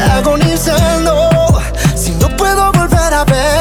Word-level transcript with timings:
agonizando 0.00 1.60
si 1.94 2.12
no 2.12 2.28
puedo 2.36 2.72
volver 2.72 3.14
a 3.14 3.24
verte. 3.24 3.59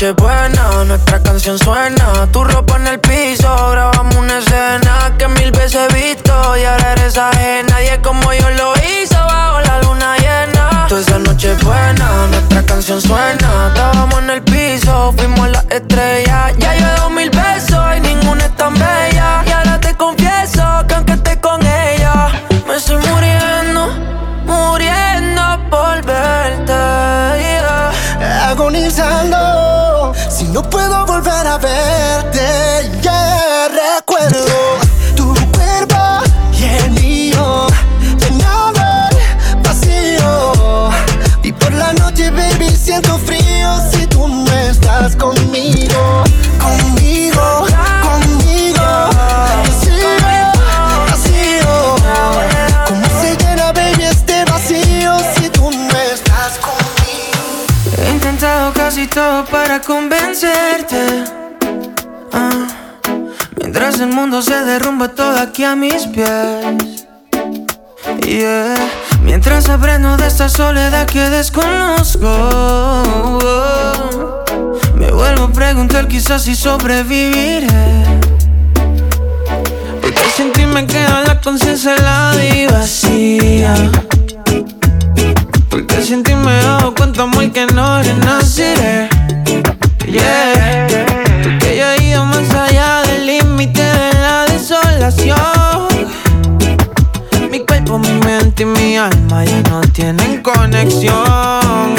Noche 0.00 0.12
buena, 0.12 0.84
nuestra 0.84 1.22
canción 1.22 1.58
suena. 1.58 2.26
Tu 2.32 2.42
ropa 2.42 2.76
en 2.76 2.86
el 2.86 3.00
piso, 3.00 3.54
grabamos 3.70 4.14
una 4.16 4.38
escena 4.38 5.14
que 5.18 5.28
mil 5.28 5.50
veces 5.50 5.76
he 5.90 5.94
visto 5.94 6.32
y 6.56 6.64
ahora 6.64 6.92
eres 6.92 7.18
ajena. 7.18 7.68
Nadie 7.68 8.00
como 8.00 8.32
yo 8.32 8.48
lo 8.50 8.72
hizo 8.76 9.16
bajo 9.16 9.60
la 9.60 9.82
luna 9.82 10.16
llena. 10.16 10.86
Toda 10.88 11.02
esa 11.02 11.18
noche 11.18 11.54
buena, 11.62 12.28
nuestra 12.30 12.62
canción 12.62 12.98
suena. 13.02 13.68
Estábamos 13.68 14.20
en 14.20 14.30
el 14.30 14.42
piso, 14.42 15.12
fuimos 15.18 15.40
a 15.40 15.48
la 15.48 15.64
estrella. 15.68 16.50
Para 59.44 59.80
convencerte. 59.80 61.24
Ah, 62.32 62.66
mientras 63.56 64.00
el 64.00 64.08
mundo 64.08 64.42
se 64.42 64.54
derrumba 64.64 65.08
todo 65.08 65.38
aquí 65.38 65.64
a 65.64 65.76
mis 65.76 66.06
pies. 66.06 67.06
Mientras 69.22 69.68
aprendo 69.68 70.16
de 70.16 70.26
esta 70.26 70.48
soledad 70.48 71.06
que 71.06 71.30
desconozco. 71.30 72.28
Me 74.94 75.10
vuelvo 75.10 75.44
a 75.44 75.52
preguntar 75.52 76.08
quizás 76.08 76.42
si 76.42 76.54
sobreviviré. 76.54 77.66
Porque 80.00 80.22
sin 80.36 80.52
ti 80.52 80.64
queda 80.86 81.22
la 81.26 81.40
conciencia 81.40 81.94
helada 81.94 82.44
y 82.44 82.66
vacía. 82.66 83.74
Porque 85.68 86.02
sin 86.02 86.22
ti 86.22 86.34
me 86.34 86.56
dado 86.62 86.94
cuenta 86.94 87.26
muy 87.26 87.50
que 87.50 87.66
no 87.66 88.02
renaciré. 88.02 89.19
Yeah. 90.06 90.86
Porque 91.42 91.76
yo 91.76 91.88
he 91.90 92.04
ido 92.04 92.24
más 92.24 92.50
allá 92.54 93.02
del 93.02 93.26
límite 93.26 93.82
de 93.82 94.12
la 94.14 94.46
desolación. 94.46 95.36
Mi 97.50 97.60
cuerpo, 97.60 97.98
mi 97.98 98.12
mente 98.26 98.62
y 98.62 98.66
mi 98.66 98.96
alma 98.96 99.44
ya 99.44 99.60
no 99.70 99.80
tienen 99.92 100.42
conexión. 100.42 101.94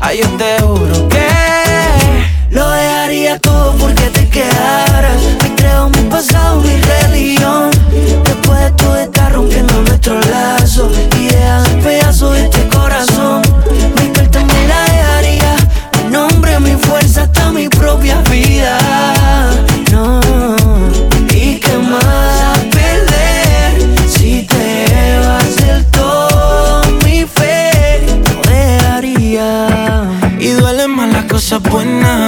Ay, 0.00 0.20
yo 0.22 0.28
te 0.36 0.62
juro 0.62 1.08
que 1.08 1.28
Lo 2.50 2.68
dejaría 2.70 3.38
todo 3.38 3.72
porque 3.76 4.04
te 4.10 4.28
quedaras. 4.28 5.20
Me 5.42 5.54
creo 5.54 5.88
mi 5.90 6.02
pasado, 6.10 6.60
mi 6.60 6.76
religión. 6.76 7.70
Después 8.24 8.60
de 8.60 8.70
todo 8.72 8.96
está 8.96 9.28
rompiendo 9.30 9.74
nuestro 9.82 10.20
lazo. 10.20 10.57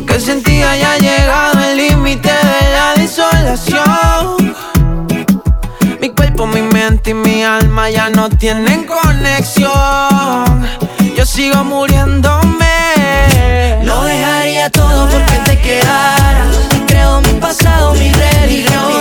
Aunque 0.00 0.18
sin 0.18 0.42
ti 0.42 0.62
haya 0.62 0.96
llegado 0.96 1.60
el 1.62 1.76
límite 1.76 2.30
de 2.30 2.70
la 2.72 2.94
desolación. 2.96 4.56
Mi 6.00 6.08
cuerpo, 6.08 6.46
mi 6.46 6.62
mente 6.62 7.10
y 7.10 7.14
mi 7.14 7.44
alma 7.44 7.90
ya 7.90 8.08
no 8.08 8.30
tienen 8.30 8.86
conexión. 8.86 9.70
Yo 11.14 11.26
sigo 11.26 11.64
muriéndome. 11.64 12.64
Lo 13.84 14.02
dejaría 14.04 14.70
todo 14.70 15.06
porque 15.06 15.38
te 15.44 15.60
quedaras. 15.60 16.56
Creo 16.86 17.20
mi 17.20 17.34
pasado, 17.34 17.92
mi 17.92 18.10
religión. 18.10 18.99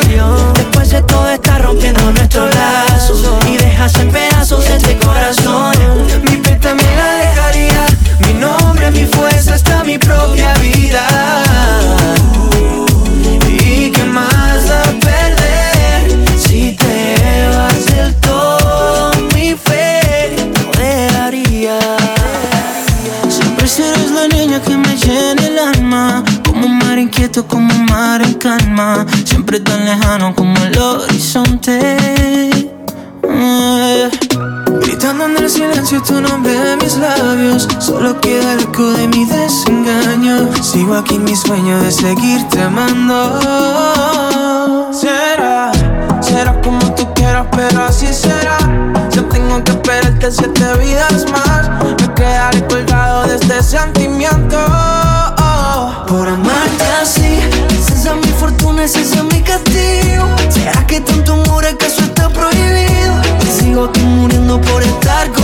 Labios 37.24 37.68
Solo 37.80 38.19
queda 38.21 38.54
el 38.54 38.62
eco 38.62 38.92
de 38.92 39.07
mi 39.07 39.25
desengaño. 39.25 40.50
Sigo 40.62 40.95
aquí 40.95 41.16
en 41.16 41.24
mi 41.24 41.36
sueño 41.36 41.81
de 41.81 41.92
seguirte 41.92 42.62
amando. 42.62 43.39
Será, 44.92 45.71
será 46.21 46.60
como 46.62 46.80
tú 46.95 47.13
quieras 47.13 47.48
pero 47.56 47.83
así 47.83 48.07
será. 48.13 48.57
Yo 49.12 49.25
tengo 49.25 49.63
que 49.63 49.71
esperarte 49.71 50.31
siete 50.31 50.66
vidas 50.80 51.25
más. 51.31 51.69
Me 52.01 52.13
quedaré 52.13 52.66
colgado 52.68 53.27
de 53.27 53.36
este 53.36 53.63
sentimiento. 53.63 54.57
Por 56.07 56.27
amarte 56.27 56.86
así 57.01 57.39
Esa 57.69 58.16
es 58.16 58.25
mi 58.25 58.33
fortuna, 58.33 58.83
ese 58.83 59.01
es 59.01 59.24
mi 59.24 59.42
castigo. 59.42 60.25
¿Será 60.50 60.86
que 60.88 61.01
tanto 61.01 61.33
amor 61.33 61.66
acaso 61.66 62.01
está 62.01 62.30
prohibido? 62.30 63.13
sigo 63.60 63.86
aquí 63.86 64.01
muriendo 64.01 64.60
por 64.62 64.81
estar 64.81 65.25
contigo. 65.27 65.38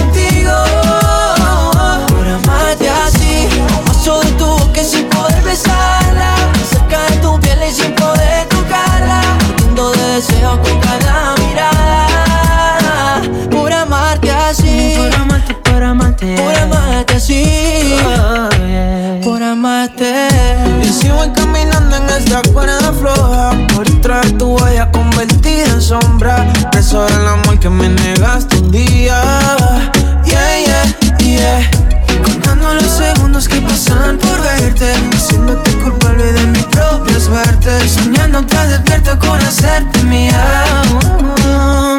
Hacerte 39.55 40.03
mía. 40.03 40.43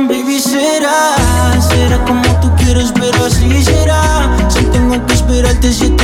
baby, 0.08 0.38
será, 0.40 1.16
será 1.60 2.04
como 2.04 2.22
tú 2.40 2.50
quieres, 2.56 2.92
pero 2.92 3.24
así 3.24 3.64
será. 3.64 4.36
Si 4.48 4.62
tengo 4.64 5.04
que 5.06 5.14
esperarte 5.14 5.72
siete 5.72 5.95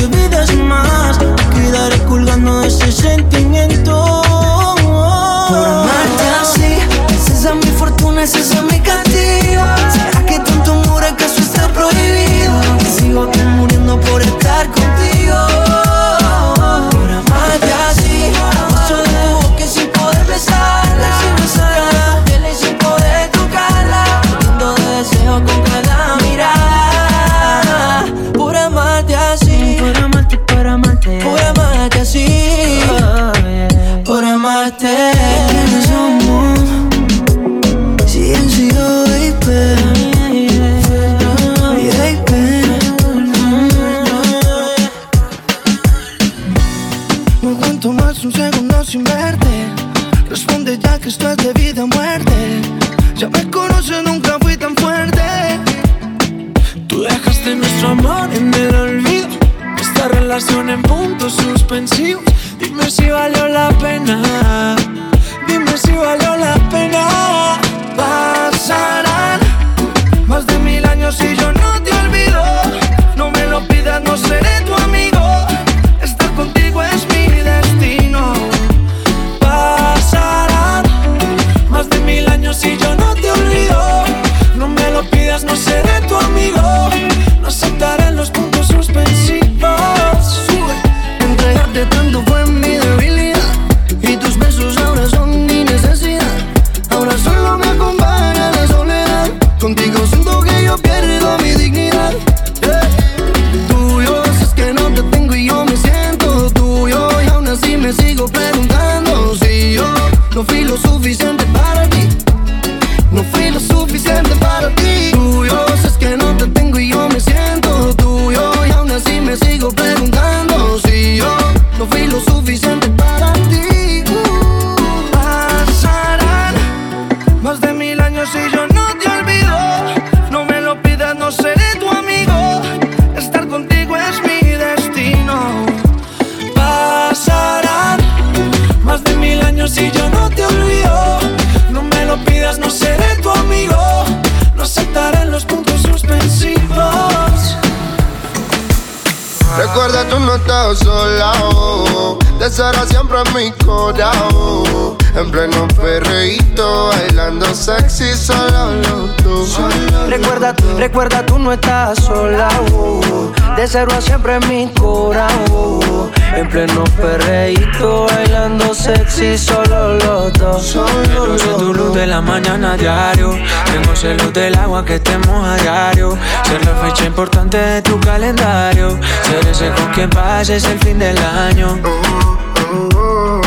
sexy, 157.83 158.15
solo 158.15 158.75
los 158.75 159.17
dos. 159.25 159.61
Recuerda, 160.09 160.55
recuerda, 160.79 161.25
tú 161.25 161.39
no 161.39 161.53
estás 161.53 161.99
sola, 161.99 162.49
uh. 162.73 163.33
De 163.57 163.67
cero 163.67 163.93
a 163.97 164.01
siempre 164.01 164.37
en 164.37 164.49
mi 164.49 164.73
corazón. 164.75 166.11
En 166.35 166.49
pleno 166.49 166.85
perreíto, 166.97 168.07
bailando 168.07 168.75
sexy, 168.75 169.37
solo 169.37 169.95
los 169.95 170.33
dos. 170.35 170.67
Soy 170.67 171.59
tu 171.59 171.75
luz 171.75 171.95
de 171.95 172.07
la 172.07 172.21
mañana 172.21 172.73
a 172.73 172.77
diario. 172.77 173.31
Tengo 173.67 173.97
celos 173.97 174.33
del 174.33 174.55
agua 174.57 174.85
que 174.85 174.99
te 174.99 175.19
moja 175.19 175.55
a 175.55 175.57
diario. 175.57 176.17
Ser 176.45 176.65
la 176.65 176.75
fecha 176.83 177.05
importante 177.05 177.57
de 177.57 177.83
tu 177.83 178.01
calendario. 178.01 178.99
Ser 179.23 179.47
ese 179.47 179.71
con 179.71 179.87
quien 179.93 180.11
pases 180.11 180.65
el 180.65 180.79
fin 180.79 180.99
del 180.99 181.19
año. 181.19 181.79
Oh, 181.85 182.89
oh, 182.97 183.41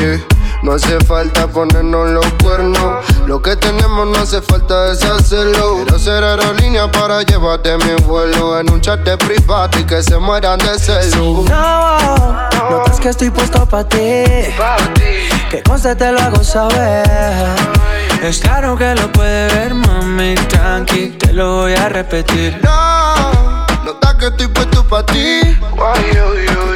yeah. 0.00 0.18
No 0.62 0.72
hace 0.74 0.98
falta 1.00 1.48
ponernos 1.48 2.10
los 2.10 2.26
cuernos. 2.40 3.04
Lo 3.26 3.40
que 3.40 3.56
tenemos 3.56 4.06
no 4.08 4.18
hace 4.18 4.42
falta 4.42 4.90
deshacerlo. 4.90 5.76
Quiero 5.76 5.98
ser 5.98 6.22
aerolínea 6.22 6.90
para 6.90 7.22
llevarte 7.22 7.76
mi 7.78 7.94
vuelo 8.04 8.58
en 8.58 8.70
un 8.70 8.80
chat 8.80 9.00
de 9.00 9.16
privado 9.16 9.78
y 9.78 9.84
que 9.84 10.02
se 10.02 10.18
mueran 10.18 10.58
de 10.58 10.78
celo. 10.78 11.44
No, 11.48 12.48
notas 12.70 13.00
que 13.00 13.08
estoy 13.08 13.30
puesto 13.30 13.64
para 13.66 13.88
ti. 13.88 14.24
Que 15.50 15.62
conste 15.66 15.94
te 15.94 16.12
lo 16.12 16.20
hago 16.20 16.42
saber. 16.42 17.06
Es 18.22 18.38
claro 18.38 18.76
que 18.76 18.94
lo 18.94 19.10
puede 19.12 19.48
ver, 19.54 19.74
mami, 19.74 20.34
tranqui, 20.34 21.10
te 21.18 21.32
lo 21.32 21.62
voy 21.62 21.74
a 21.74 21.88
repetir. 21.88 22.60
No, 22.62 23.66
nota 23.84 24.16
que 24.18 24.26
estoy 24.26 24.48
puesto 24.48 24.84
para 24.84 25.06
ti. 25.06 25.58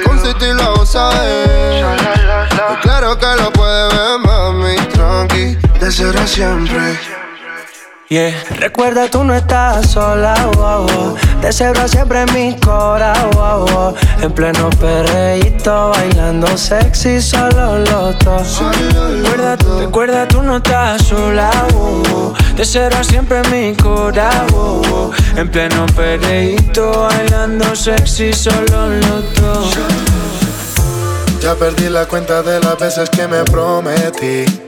Conste 0.05 0.35
te 0.35 0.55
lo 0.55 0.87
sabes. 0.87 1.85
Claro 2.83 3.19
que 3.19 3.27
lo 3.37 3.53
puede 3.53 3.89
ver, 3.89 4.19
mami, 4.25 4.77
tranqui. 4.93 5.66
De 5.87 5.93
ser 5.93 6.19
siempre. 6.27 6.99
Yeah. 8.09 8.35
Recuerda, 8.59 9.09
tú 9.09 9.23
no 9.23 9.37
estás 9.37 9.93
sola, 9.93 10.35
wow, 10.57 11.15
De 11.41 11.53
cero 11.53 11.83
siempre 11.87 12.23
en 12.23 12.35
mi 12.35 12.57
corazón, 12.59 13.95
En 14.21 14.33
pleno 14.33 14.69
perreíto, 14.81 15.93
bailando 15.95 16.59
sexy, 16.59 17.23
solo 17.23 17.79
los 17.79 18.19
dos. 18.19 18.63
Recuerda, 19.23 19.57
recuerda, 19.79 20.27
tú 20.27 20.43
no 20.43 20.57
estás 20.57 21.03
sola, 21.03 21.53
De 22.57 22.65
cero 22.65 22.97
siempre 23.03 23.43
en 23.45 23.53
mi 23.53 23.77
corazón, 23.77 25.13
En 25.37 25.49
pleno 25.49 25.87
perreíto, 25.95 27.07
bailando 27.09 27.77
sexy, 27.77 28.33
solo 28.33 28.89
los 28.89 29.35
dos. 29.35 29.79
Ya 31.41 31.55
perdí 31.55 31.89
la 31.89 32.07
cuenta 32.07 32.43
de 32.43 32.59
las 32.59 32.77
veces 32.77 33.09
que 33.09 33.29
me 33.29 33.45
prometí 33.45 34.66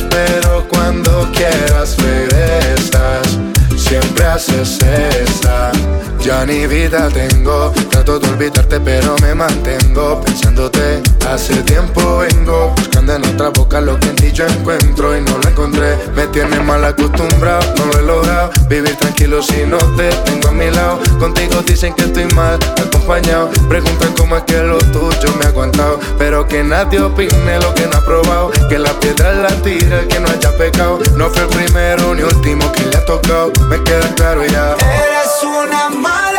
Pero 0.00 0.66
cuando 0.68 1.28
quieras 1.32 1.96
regresas. 1.98 3.38
Siempre 3.76 4.24
haces 4.24 4.78
esa. 4.80 5.72
Ya 6.20 6.46
ni 6.46 6.66
vida 6.66 7.08
tengo, 7.08 7.72
trato 7.90 8.18
de 8.18 8.28
olvidarte, 8.28 8.80
pero 8.80 9.16
me 9.20 9.34
mantengo 9.34 10.20
pensándote. 10.20 11.02
Hace 11.28 11.54
tiempo 11.62 12.18
vengo 12.18 12.72
buscando 12.76 13.16
en 13.16 13.26
otra 13.26 13.48
boca 13.48 13.80
lo 13.80 13.98
que 13.98 14.08
en 14.08 14.16
ti 14.16 14.32
yo 14.32 14.46
encuentro 14.46 15.16
y 15.16 15.20
no 15.20 15.38
lo 15.38 15.48
encontré. 15.48 15.91
Tiene 16.32 16.60
mal 16.60 16.82
acostumbrado, 16.82 17.62
no 17.76 17.84
lo 17.86 17.98
he 17.98 18.02
logrado. 18.02 18.50
Vivir 18.66 18.96
tranquilo 18.96 19.42
si 19.42 19.66
no 19.66 19.76
te 19.96 20.08
tengo 20.24 20.48
a 20.48 20.52
mi 20.52 20.70
lado. 20.70 20.98
Contigo 21.18 21.60
dicen 21.62 21.92
que 21.92 22.04
estoy 22.04 22.24
mal 22.34 22.58
acompañado. 22.80 23.50
Preguntan 23.68 24.14
cómo 24.16 24.38
es 24.38 24.42
que 24.44 24.56
lo 24.62 24.78
tuyo 24.78 25.34
me 25.38 25.44
ha 25.44 25.48
aguantado, 25.48 26.00
pero 26.16 26.48
que 26.48 26.64
nadie 26.64 27.00
opine 27.00 27.60
lo 27.60 27.74
que 27.74 27.86
no 27.86 27.98
ha 27.98 28.00
probado. 28.00 28.50
Que 28.70 28.78
la 28.78 28.98
piedra 28.98 29.34
la 29.34 29.50
tira 29.62 30.08
que 30.08 30.20
no 30.20 30.28
haya 30.28 30.56
pecado. 30.56 31.00
No 31.16 31.28
fue 31.28 31.42
el 31.42 31.48
primero 31.48 32.14
ni 32.14 32.22
último 32.22 32.72
que 32.72 32.84
le 32.86 32.96
ha 32.96 33.04
tocado. 33.04 33.52
Me 33.68 33.82
queda 33.84 34.08
claro 34.14 34.42
ya. 34.46 34.74
Eres 34.74 35.42
una 35.42 35.90
mala 35.90 36.31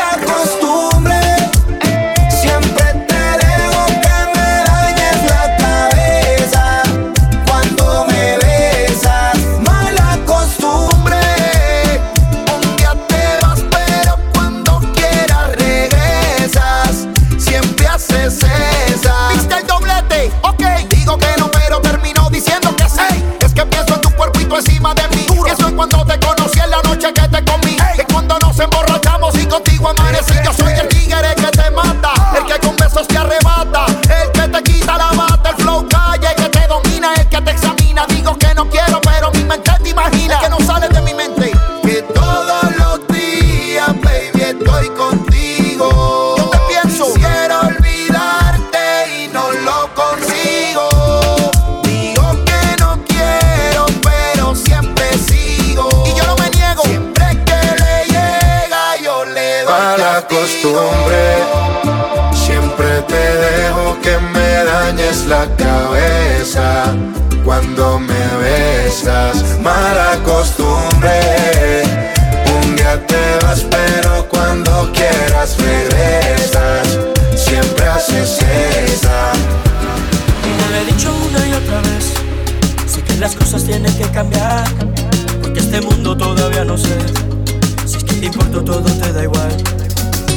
si 86.65 87.97
es 87.97 88.03
que 88.05 88.13
te 88.15 88.25
importo 88.27 88.63
todo 88.63 88.89
te 88.89 89.11
da 89.11 89.23
igual. 89.23 89.51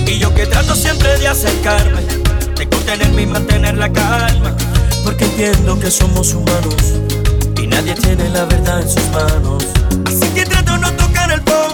Y 0.08 0.18
yo 0.18 0.34
que 0.34 0.44
trato 0.46 0.74
siempre 0.74 1.16
de 1.18 1.28
acercarme, 1.28 2.02
de 2.56 2.68
contenerme 2.68 3.22
y 3.22 3.26
mantener 3.26 3.76
la 3.76 3.92
calma, 3.92 4.56
porque 5.04 5.24
entiendo 5.24 5.78
que 5.78 5.88
somos 5.88 6.34
humanos 6.34 6.74
y 7.62 7.68
nadie 7.68 7.94
tiene 7.94 8.28
la 8.30 8.44
verdad 8.44 8.82
en 8.82 8.88
sus 8.88 9.08
manos. 9.10 9.66
Así 10.04 10.28
que 10.34 10.44
trato 10.44 10.76
no 10.78 10.92
tocar 10.94 11.30
el 11.30 11.42
polvo 11.42 11.65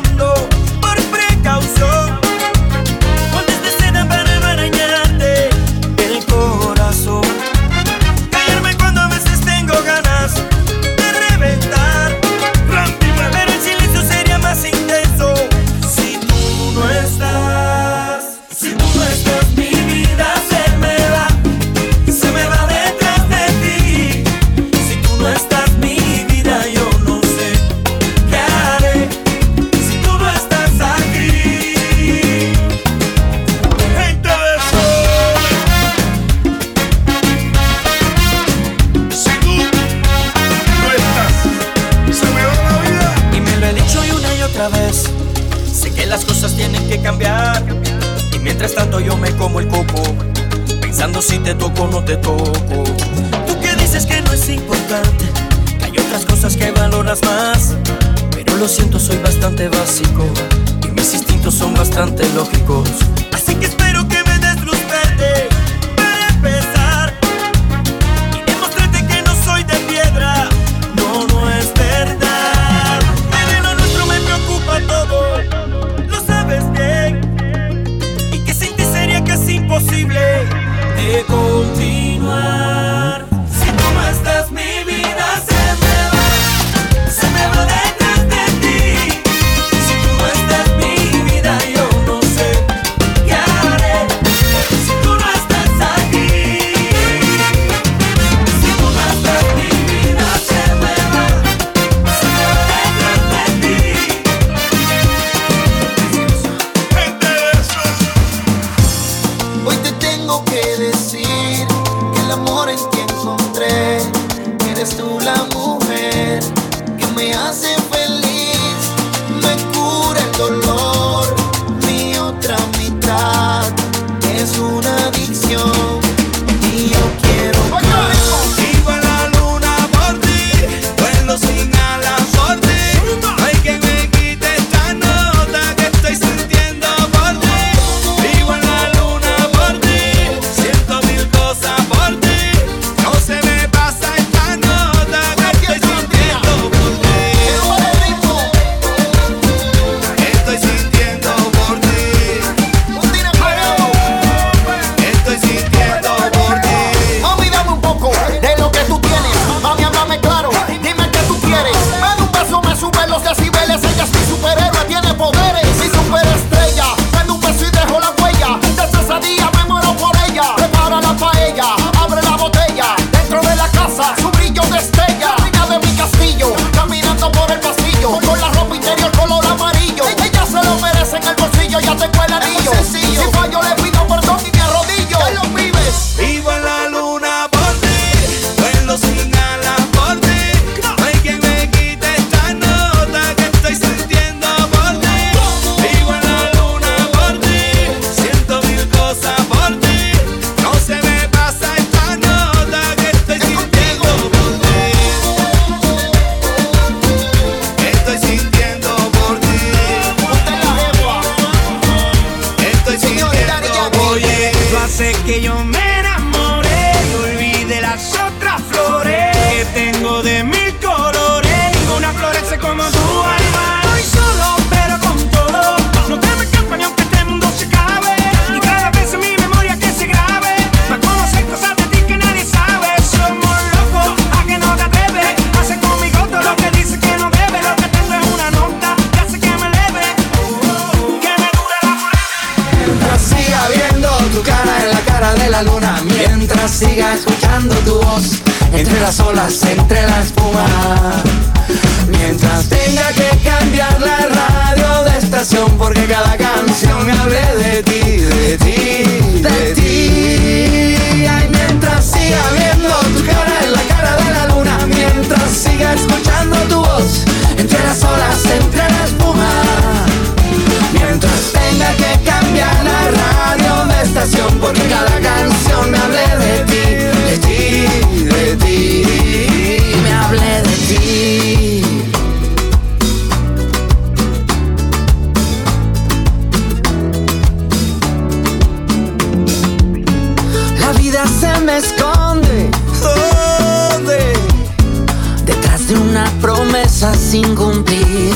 sin 297.33 297.55
cumplir. 297.55 298.35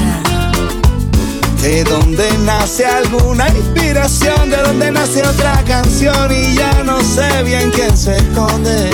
De 1.61 1.85
donde 1.85 2.27
nace 2.47 2.87
alguna 2.87 3.47
inspiración, 3.51 4.49
de 4.49 4.57
donde 4.57 4.91
nace 4.91 5.23
otra 5.23 5.63
canción 5.67 6.33
y 6.33 6.55
ya 6.55 6.83
no 6.83 6.99
sé 7.03 7.43
bien 7.43 7.71
quién 7.73 7.95
se 7.95 8.17
esconde. 8.17 8.91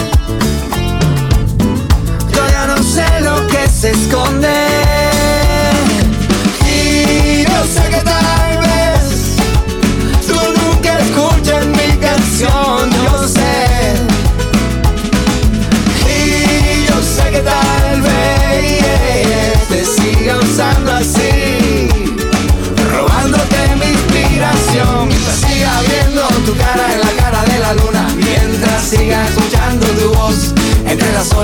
Yo 2.34 2.48
ya 2.50 2.66
no 2.66 2.82
sé 2.82 3.06
lo 3.20 3.46
que 3.46 3.68
se 3.68 3.92
esconde. 3.92 4.91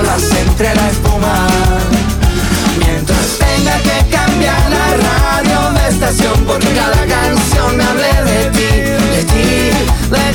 entre 0.07 0.73
la 0.75 0.89
espuma. 0.89 1.47
Mientras 2.79 3.37
tenga 3.37 3.77
que 3.79 4.09
cambiar 4.09 4.69
la 4.69 4.87
radio 4.95 5.73
de 5.73 5.89
estación 5.89 6.45
por 6.45 6.59
cada 6.59 7.05
canción 7.05 7.81
hable 7.81 8.13
de 8.31 8.49
ti, 8.51 8.69
de 9.11 9.23
ti, 9.25 9.71
de 10.09 10.21
ti. 10.23 10.28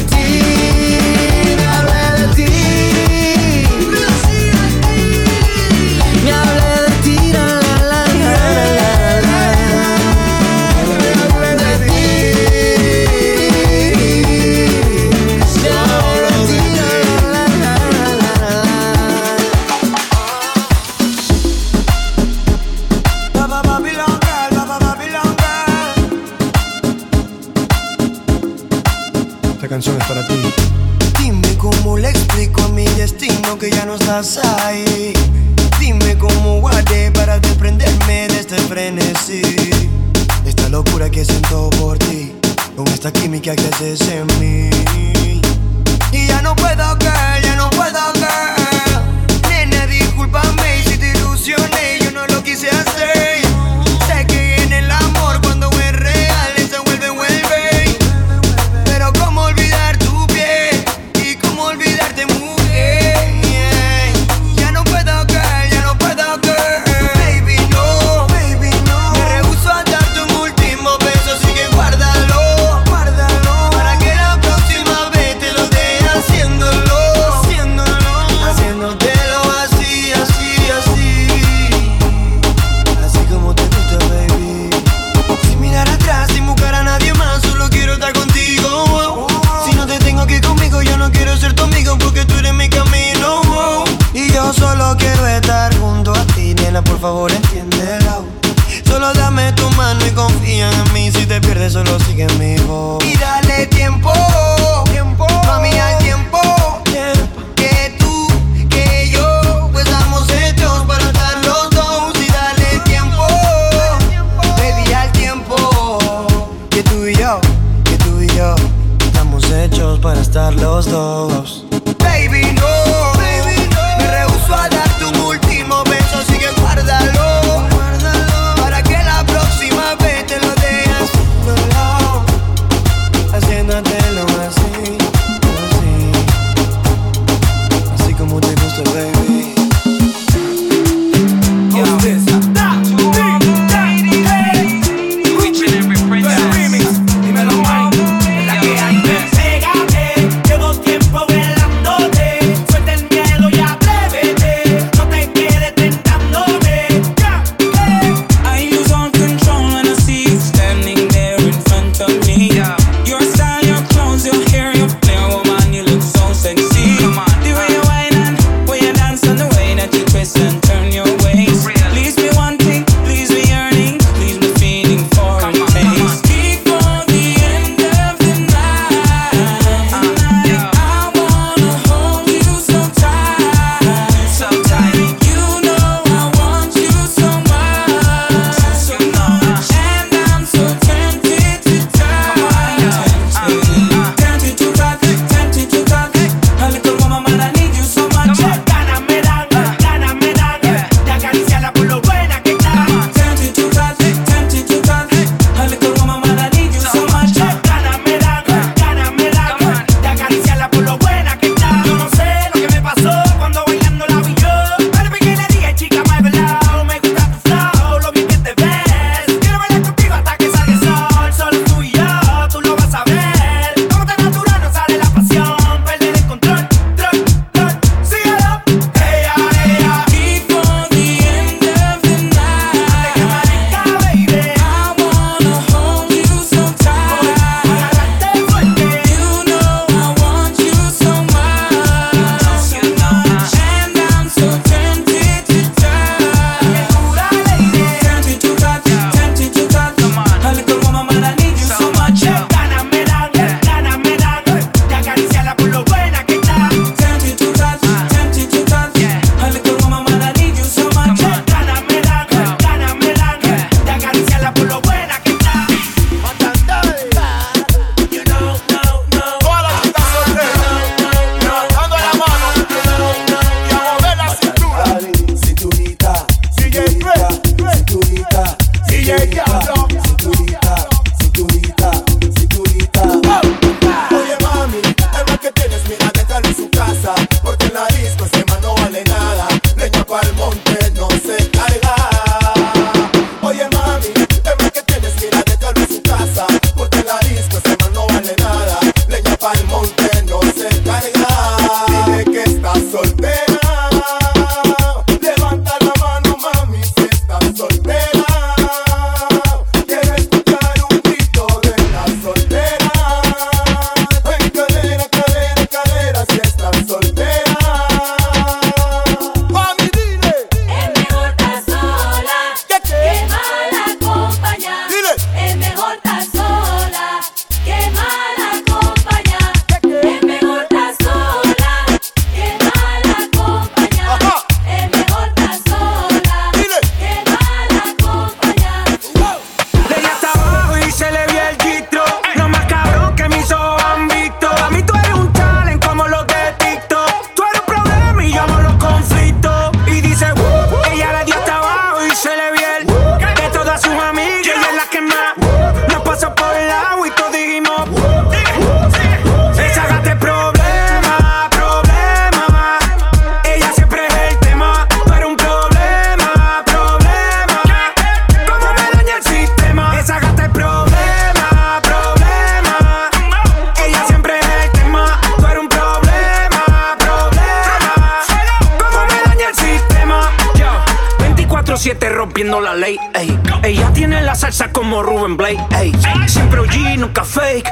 Blake, 385.36 385.62
ey. 385.78 385.92
Siempre 386.26 386.60
OG, 386.60 386.96
nunca 386.98 387.24
fake. 387.24 387.70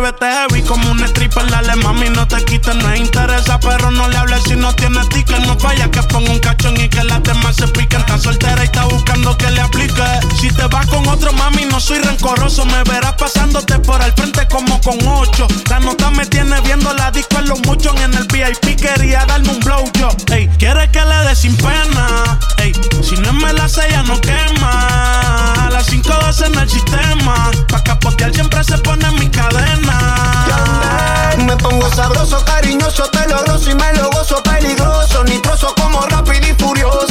muévete 0.00 0.26
heavy 0.26 0.62
como 0.62 0.90
un 0.90 1.02
stripper. 1.04 1.46
Dale, 1.50 1.76
mami, 1.76 2.08
no 2.08 2.26
te 2.26 2.42
quites, 2.44 2.74
no 2.74 2.94
interesa. 2.94 3.60
Pero 3.60 3.90
no 3.90 4.08
le 4.08 4.16
hables 4.16 4.42
si 4.44 4.56
no 4.56 4.74
tienes 4.74 5.08
ticket. 5.10 5.38
No 5.46 5.58
falla 5.58 5.90
que 5.90 6.02
ponga 6.04 6.30
un 6.30 6.38
cachón 6.38 6.78
y 6.80 6.88
que 6.88 7.04
la 7.04 7.20
demás 7.20 7.56
se 7.56 7.68
piquen. 7.68 8.00
Está 8.00 8.18
soltera 8.18 8.62
y 8.62 8.64
está 8.64 8.84
buscando 8.84 9.36
que 9.36 9.50
le 9.50 9.60
aplique. 9.60 10.02
Si 10.40 10.48
te 10.50 10.66
vas 10.68 10.86
con 10.86 11.06
otro, 11.08 11.32
mami, 11.32 11.66
no 11.66 11.80
soy 11.80 11.98
rencoroso. 11.98 12.64
Me 12.64 12.82
verás 12.84 13.14
pasándote 13.14 13.78
por 13.80 14.00
el 14.02 14.12
frente 14.12 14.46
como 14.48 14.80
con 14.80 14.98
ocho. 15.06 15.46
La 15.68 15.80
nota 15.80 16.10
me 16.10 16.24
tiene 16.26 16.58
viendo 16.62 16.92
la 16.94 17.10
disco 17.10 17.38
en 17.38 17.48
los 17.48 17.60
muchos. 17.66 17.94
En 18.00 18.14
el 18.14 18.26
VIP 18.26 18.80
quería 18.80 19.24
darme 19.26 19.50
un 19.50 19.60
blow 19.60 19.84
yo. 19.98 20.08
Ey, 20.32 20.48
quiere 20.58 20.90
que 20.90 21.04
le 21.04 21.16
dé 21.28 21.36
sin 21.36 21.56
pena. 21.56 22.38
Ey, 22.58 22.72
si 23.02 23.16
no 23.16 23.32
me 23.34 23.52
la 23.52 23.68
sé, 23.68 23.82
ya 23.90 24.02
no 24.02 24.18
quema. 24.20 25.66
A 25.66 25.70
las 25.70 25.86
5 25.86 26.10
en 26.46 26.58
el 26.58 26.70
sistema. 26.70 27.50
Pa' 27.68 27.82
capotear 27.82 28.32
siempre 28.32 28.62
se 28.64 28.78
pone 28.78 29.06
en 29.06 29.18
mi 29.18 29.28
cadena. 29.28 29.89
Me 31.46 31.56
pongo 31.56 31.88
sabroso, 31.94 32.44
cariñoso, 32.44 33.04
te 33.10 33.20
y 33.70 33.74
me 33.74 33.92
lo 33.94 34.10
gozo 34.10 34.42
peligroso, 34.42 35.24
nitroso 35.24 35.74
como 35.74 36.00
rápido 36.06 36.46
y 36.46 36.54
furioso. 36.54 37.09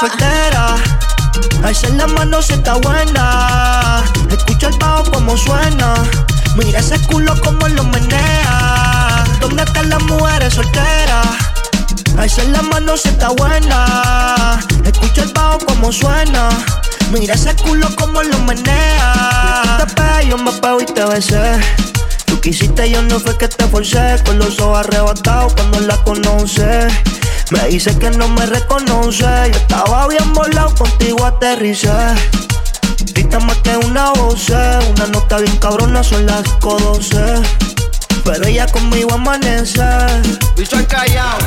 soltera. 0.00 0.76
Alza 1.62 1.88
la 1.90 2.06
mano 2.06 2.40
si 2.40 2.54
está 2.54 2.74
buena. 2.78 4.02
Escucha 4.30 4.68
el 4.68 4.78
bajo 4.78 5.04
como 5.10 5.36
suena. 5.36 5.94
Mira 6.56 6.80
ese 6.80 6.98
culo 7.06 7.38
como 7.42 7.68
lo 7.68 7.84
menea. 7.84 9.24
¿Dónde 9.40 9.62
están 9.62 9.90
las 9.90 10.02
mujeres 10.04 10.54
solteras? 10.54 11.26
Ahí 12.16 12.30
Alza 12.30 12.44
la 12.44 12.62
mano 12.62 12.96
si 12.96 13.08
está 13.08 13.28
buena. 13.28 14.58
Escucha 14.84 15.22
el 15.22 15.32
bajo 15.34 15.58
como 15.66 15.92
suena. 15.92 16.48
Mira 17.12 17.34
ese 17.34 17.54
culo 17.56 17.86
como 17.96 18.22
lo 18.22 18.38
menea. 18.40 19.62
Yo 19.66 19.84
te 19.84 19.94
pego, 19.94 20.20
yo 20.30 20.38
me 20.38 20.52
pego 20.52 20.80
y 20.80 20.86
te 20.86 21.04
besé. 21.04 21.60
Tú 22.30 22.40
quisiste, 22.40 22.88
yo 22.88 23.02
no 23.02 23.18
fue 23.18 23.36
que 23.36 23.48
te 23.48 23.66
forcé. 23.66 24.22
Con 24.24 24.38
los 24.38 24.60
ojos 24.60 24.78
arrebatados 24.78 25.52
cuando 25.54 25.80
la 25.80 25.96
conoce. 26.04 26.86
Me 27.50 27.66
dice 27.66 27.98
que 27.98 28.08
no 28.12 28.28
me 28.28 28.46
reconoce. 28.46 29.24
Yo 29.24 29.58
estaba 29.58 30.06
bien 30.06 30.32
volado, 30.32 30.72
contigo 30.76 31.26
aterricé. 31.26 31.90
Grita 33.14 33.40
más 33.40 33.56
que 33.58 33.76
una 33.78 34.12
voz, 34.12 34.48
una 34.48 35.06
nota 35.08 35.38
bien 35.38 35.56
cabrona, 35.56 36.04
son 36.04 36.24
las 36.24 36.44
12. 36.60 37.18
Pero 38.24 38.46
ella 38.46 38.66
conmigo 38.66 39.12
amanece. 39.12 39.82
Y 40.56 40.64
soy 40.64 40.84
callado. 40.84 41.38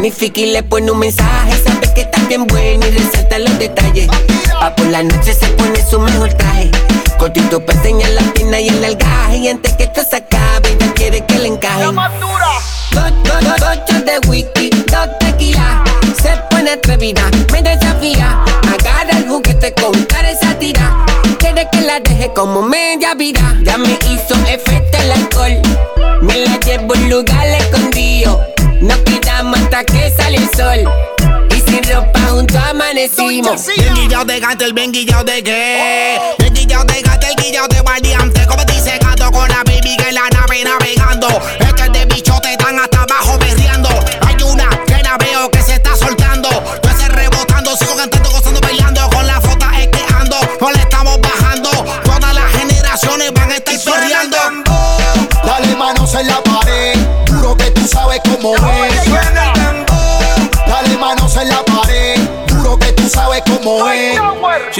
Mi 0.00 0.10
friki 0.10 0.46
le 0.46 0.62
pone 0.62 0.90
un 0.90 0.98
mensaje, 0.98 1.52
sabe 1.62 1.92
que 1.94 2.00
está 2.00 2.22
bien 2.26 2.46
bueno 2.46 2.86
y 2.86 2.90
resalta 2.90 3.38
los 3.38 3.58
detalles. 3.58 4.08
Pa' 4.58 4.74
por 4.74 4.86
la 4.86 5.02
noche 5.02 5.34
se 5.34 5.46
pone 5.48 5.69
Bien 33.76 33.94
guillado 33.94 34.24
de 34.26 34.38
gante, 34.38 34.64
el 34.64 34.72
bien 34.72 34.92
guillado 34.92 35.24
de 35.24 35.42
gay. 35.42 35.79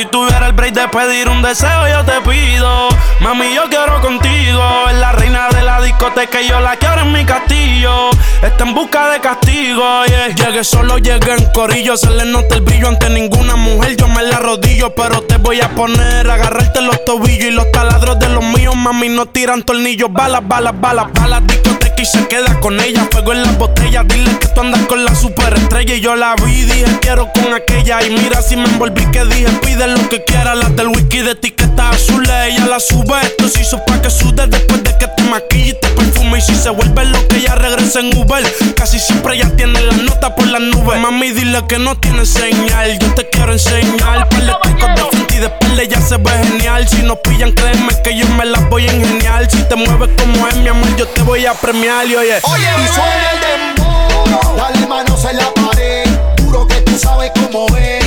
Si 0.00 0.06
tuviera 0.06 0.46
el 0.46 0.54
break 0.54 0.72
de 0.72 0.88
pedir 0.88 1.28
un 1.28 1.42
deseo, 1.42 1.86
yo 1.86 2.02
te 2.06 2.22
pido. 2.22 2.88
Mami, 3.20 3.54
yo 3.54 3.64
quiero 3.68 4.00
contigo. 4.00 4.88
Es 4.88 4.96
la 4.96 5.12
reina 5.12 5.50
de 5.50 5.62
la 5.62 5.82
discoteca 5.82 6.40
y 6.40 6.48
yo 6.48 6.58
la 6.58 6.76
quiero 6.76 7.02
en 7.02 7.12
mi 7.12 7.22
castillo. 7.26 8.08
Está 8.42 8.64
en 8.64 8.72
busca 8.72 9.10
de 9.10 9.20
castigo, 9.20 10.06
yeah. 10.06 10.28
Llegué 10.28 10.64
solo, 10.64 10.96
llegué 10.96 11.34
en 11.34 11.44
corillo. 11.52 11.98
Se 11.98 12.08
le 12.08 12.24
nota 12.24 12.54
el 12.54 12.62
brillo 12.62 12.88
ante 12.88 13.10
ninguna 13.10 13.56
mujer. 13.56 13.94
Yo 13.98 14.08
me 14.08 14.22
la 14.22 14.38
rodillo, 14.38 14.94
pero 14.94 15.20
te 15.20 15.36
voy 15.36 15.60
a 15.60 15.68
poner. 15.68 16.30
Agarrarte 16.30 16.80
los 16.80 17.04
tobillos 17.04 17.48
y 17.48 17.50
los 17.50 17.70
taladros 17.70 18.18
de 18.18 18.30
los 18.30 18.42
míos. 18.42 18.74
Mami, 18.74 19.10
no 19.10 19.26
tiran 19.26 19.62
tornillos. 19.64 20.10
Balas, 20.10 20.40
balas, 20.48 20.80
balas, 20.80 21.12
balas. 21.12 21.46
Discoteca 21.46 22.00
y 22.00 22.06
se 22.06 22.26
queda 22.26 22.58
con 22.60 22.80
ella. 22.80 23.06
Fuego 23.12 23.34
en 23.34 23.42
las 23.42 23.58
botellas. 23.58 24.08
Dile 24.08 24.34
que 24.38 24.48
tú 24.48 24.62
andas 24.62 24.80
con 24.86 25.04
la 25.04 25.14
superestrella. 25.14 25.94
Y 25.94 26.00
yo 26.00 26.16
la 26.16 26.36
vi, 26.36 26.62
dije 26.62 26.86
quiero 27.02 27.30
con 27.34 27.52
aquella. 27.52 28.02
Y 28.02 28.08
mira 28.08 28.40
si 28.40 28.56
me 28.56 28.64
envolví 28.64 29.04
que 29.10 29.26
dije 29.26 29.50
pide 29.62 29.89
lo 29.90 30.08
que 30.08 30.24
quiera. 30.24 30.54
Las 30.54 30.74
del 30.76 30.88
whisky 30.88 31.20
de 31.20 31.32
etiqueta 31.32 31.90
azul. 31.90 32.28
Ella 32.28 32.66
la 32.66 32.80
sube. 32.80 33.20
Esto 33.22 33.48
se 33.48 33.62
hizo 33.62 33.84
pa' 33.84 34.00
que 34.00 34.10
sude 34.10 34.46
después 34.46 34.82
de 34.82 34.96
que 34.98 35.06
te 35.06 35.22
maquilles 35.24 35.70
y 35.70 35.80
te 35.80 35.88
perfume. 35.88 36.38
Y 36.38 36.42
si 36.42 36.54
se 36.54 36.70
vuelve 36.70 37.04
lo 37.04 37.28
que 37.28 37.36
ella 37.36 37.54
regresa 37.54 38.00
en 38.00 38.16
Uber. 38.16 38.42
Casi 38.76 38.98
siempre 38.98 39.36
ella 39.36 39.50
tiene 39.56 39.80
la 39.80 39.92
nota 39.92 40.34
por 40.34 40.46
las 40.46 40.60
nubes. 40.60 40.98
Mami, 41.00 41.30
dile 41.30 41.62
que 41.68 41.78
no 41.78 41.96
tiene 41.98 42.24
señal. 42.24 42.98
Yo 42.98 43.14
te 43.14 43.28
quiero 43.28 43.52
enseñar. 43.52 44.28
Par 44.28 44.42
de 44.44 44.52
trucos 44.52 44.94
de 44.94 45.02
frente 45.10 45.36
y 45.36 45.38
de 45.38 45.46
espalda 45.46 45.84
ya 45.84 46.00
se 46.00 46.16
ve 46.16 46.30
genial. 46.44 46.88
Si 46.88 47.02
nos 47.02 47.18
pillan, 47.18 47.52
créeme 47.52 47.92
que 48.02 48.16
yo 48.16 48.26
me 48.28 48.44
las 48.46 48.68
voy 48.68 48.88
a 48.88 48.92
ingeniar. 48.92 49.50
Si 49.50 49.62
te 49.64 49.76
mueves 49.76 50.10
como 50.18 50.46
es, 50.48 50.56
mi 50.56 50.68
amor, 50.68 50.88
yo 50.96 51.06
te 51.08 51.22
voy 51.22 51.46
a 51.46 51.54
premiar. 51.54 52.06
Y 52.06 52.16
oye, 52.16 52.40
Oye, 52.42 52.68
y 52.84 52.88
suena 52.88 53.30
el 53.32 53.76
dembow, 53.76 54.56
dale 54.56 54.86
manos 54.86 55.24
en 55.24 55.36
la 55.36 55.52
pared, 55.54 56.08
duro 56.36 56.66
que 56.66 56.76
tú 56.82 56.98
sabes 56.98 57.30
cómo 57.34 57.66
es. 57.76 57.99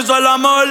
Hizo 0.00 0.16
el 0.16 0.26
amor. 0.26 0.66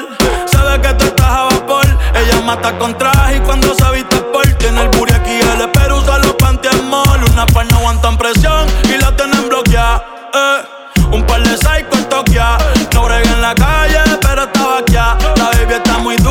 Sabe 0.46 0.82
que 0.82 0.94
tú 0.94 1.06
estás 1.06 1.28
a 1.28 1.44
vapor. 1.44 1.86
Ella 2.16 2.42
mata 2.42 2.78
con 2.78 2.98
traje 2.98 3.38
y 3.38 3.40
cuando 3.42 3.74
se 3.74 3.92
viste 3.92 4.18
por 4.18 4.46
tiene 4.54 4.82
el 4.82 4.90
booty 4.90 5.13
aquí, 5.13 5.40
el 5.40 5.62
espero 5.62 5.98
usa 5.98 6.18
los 6.20 6.34
panty 6.34 6.68
en 6.68 6.90
mall. 6.90 7.24
Una 7.32 7.46
par 7.48 7.66
no 7.72 7.78
aguantan 7.78 8.18
presión 8.18 8.68
y 8.84 8.98
la 8.98 9.16
tienen 9.16 9.48
bloqueada. 9.50 10.04
Eh, 10.34 10.78
un 11.12 11.23
par 11.25 11.42
de 11.44 11.58
psycho 11.58 11.98
toquea. 12.10 12.58
No 12.94 13.04
bregué 13.04 13.30
en 13.30 13.42
la 13.42 13.54
calle, 13.56 14.00
pero 14.21 14.44
estaba 14.44 14.78
aquí. 14.80 14.94
La 14.94 15.46
baby 15.54 15.73
está 15.73 15.98
muy 16.00 16.15
dura, 16.17 16.27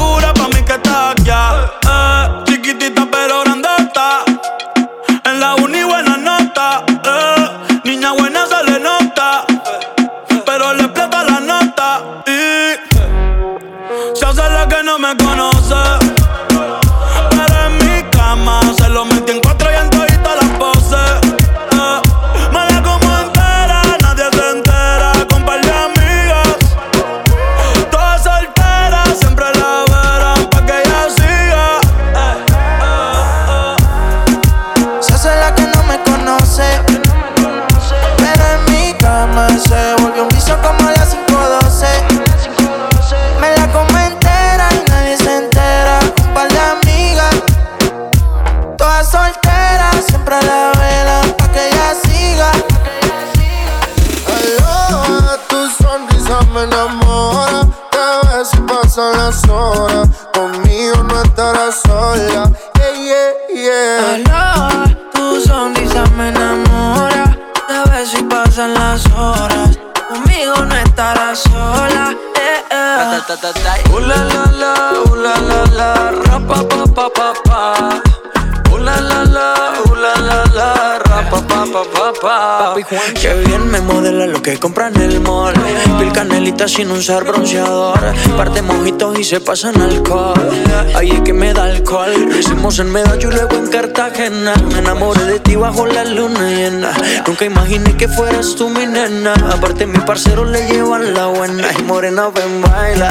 modela 84.57 84.57
lo 84.57 84.61
que 84.61 84.61
compra 84.61 84.89
en 84.89 84.97
el 84.97 85.21
mall. 85.21 85.55
Pil 85.99 86.13
canelita 86.13 86.69
sin 86.69 86.91
usar 86.91 87.25
bronceador. 87.25 88.01
Parte 88.37 88.63
mojitos 88.63 89.19
y 89.19 89.25
se 89.25 89.41
pasan 89.41 89.81
alcohol. 89.81 90.51
Ahí 90.95 91.11
es 91.11 91.21
que 91.21 91.33
me 91.33 91.53
da 91.53 91.65
alcohol. 91.65 92.13
Lo 92.29 92.39
hicimos 92.39 92.79
en 92.79 92.91
Medallo 92.91 93.31
y 93.31 93.35
luego 93.35 93.57
en 93.57 93.69
Cartagena. 93.69 94.55
Me 94.73 94.79
enamoré 94.79 95.25
de 95.25 95.41
ti 95.41 95.57
bajo 95.57 95.87
la 95.87 96.05
luna 96.05 96.51
llena. 96.51 96.93
Nunca 97.27 97.45
imaginé 97.45 97.97
que 97.97 98.09
fueras 98.09 98.55
tú 98.57 98.69
mi 98.69 98.87
nena. 98.87 99.35
Aparte, 99.53 99.87
mi 99.87 99.99
parcero 100.01 100.45
le 100.45 100.67
llevan 100.67 101.15
la 101.15 101.27
buena. 101.27 101.69
Y 101.79 101.83
morena, 101.83 102.29
ven, 102.29 102.63
baila. 102.63 103.11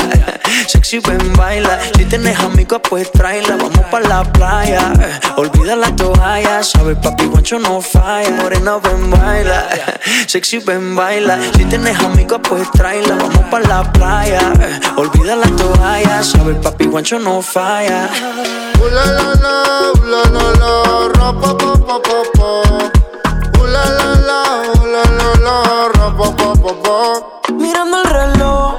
Sexy, 0.85 0.99
ven, 0.99 1.33
baila. 1.33 1.79
Si 1.97 2.05
tienes 2.05 2.39
amigos, 2.41 2.79
pues 2.87 3.11
tráela. 3.11 3.55
Vamos 3.57 3.85
pa' 3.89 4.01
la 4.01 4.23
playa. 4.23 4.93
Olvida 5.35 5.75
la 5.75 5.89
toalla. 5.95 6.61
Sabes, 6.61 6.95
papi, 6.97 7.25
guancho 7.25 7.57
no 7.57 7.81
falla. 7.81 8.29
Morena, 8.29 8.77
ven, 8.77 9.09
baila. 9.09 9.67
Sexy, 10.27 10.59
ven, 10.59 10.95
baila. 10.95 11.39
Si 11.57 11.65
tienes 11.65 11.97
amigos, 12.01 12.39
pues 12.47 12.69
tráela. 12.69 13.15
Vamos 13.15 13.45
pa' 13.49 13.61
la 13.61 13.91
playa. 13.93 14.53
Olvida 14.95 15.35
la 15.35 15.47
toalla. 15.55 16.21
Sabes, 16.21 16.57
papi, 16.57 16.85
guancho 16.85 17.17
no 17.17 17.41
falla. 17.41 18.07
Ooh 18.79 18.87
la 18.87 19.05
la 19.05 19.33
la, 19.41 19.55
ooh 19.89 20.05
la 20.05 20.21
la 20.35 20.45
la, 20.61 21.07
ra 21.17 21.33
pa 21.33 21.57
pa 21.57 21.73
pa 21.87 21.99
pa 21.99 22.19
pa. 22.37 22.51
Ooh 23.57 23.65
la 23.65 23.85
la 23.89 24.09
la, 24.29 24.41
ooh 24.69 24.85
la 24.85 25.03
la 25.17 25.29
la, 25.45 25.87
ra 25.95 26.15
pa 26.15 26.29
pa 26.37 26.53
pa 26.53 26.73
pa. 26.83 27.53
Mirando 27.55 28.03
el 28.03 28.09
reloj, 28.11 28.75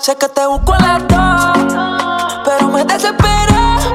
sé 0.00 0.16
que 0.16 0.28
te 0.30 0.46
busco 0.46 0.72
a 0.72 0.78
las 0.78 1.08
dos, 1.08 2.40
pero 2.44 2.68
me 2.68 2.84
desespera 2.84 3.89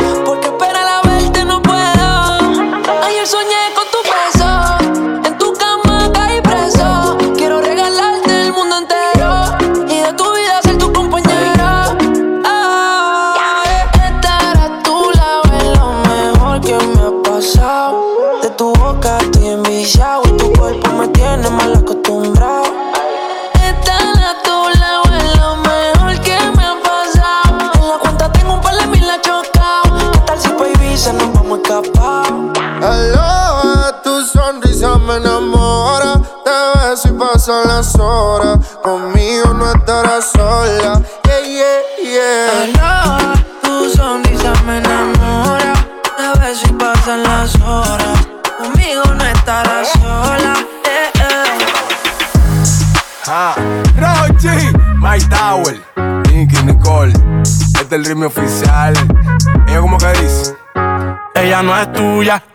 no 62.26 62.34
es 62.34 62.42
tuya, 62.42 62.44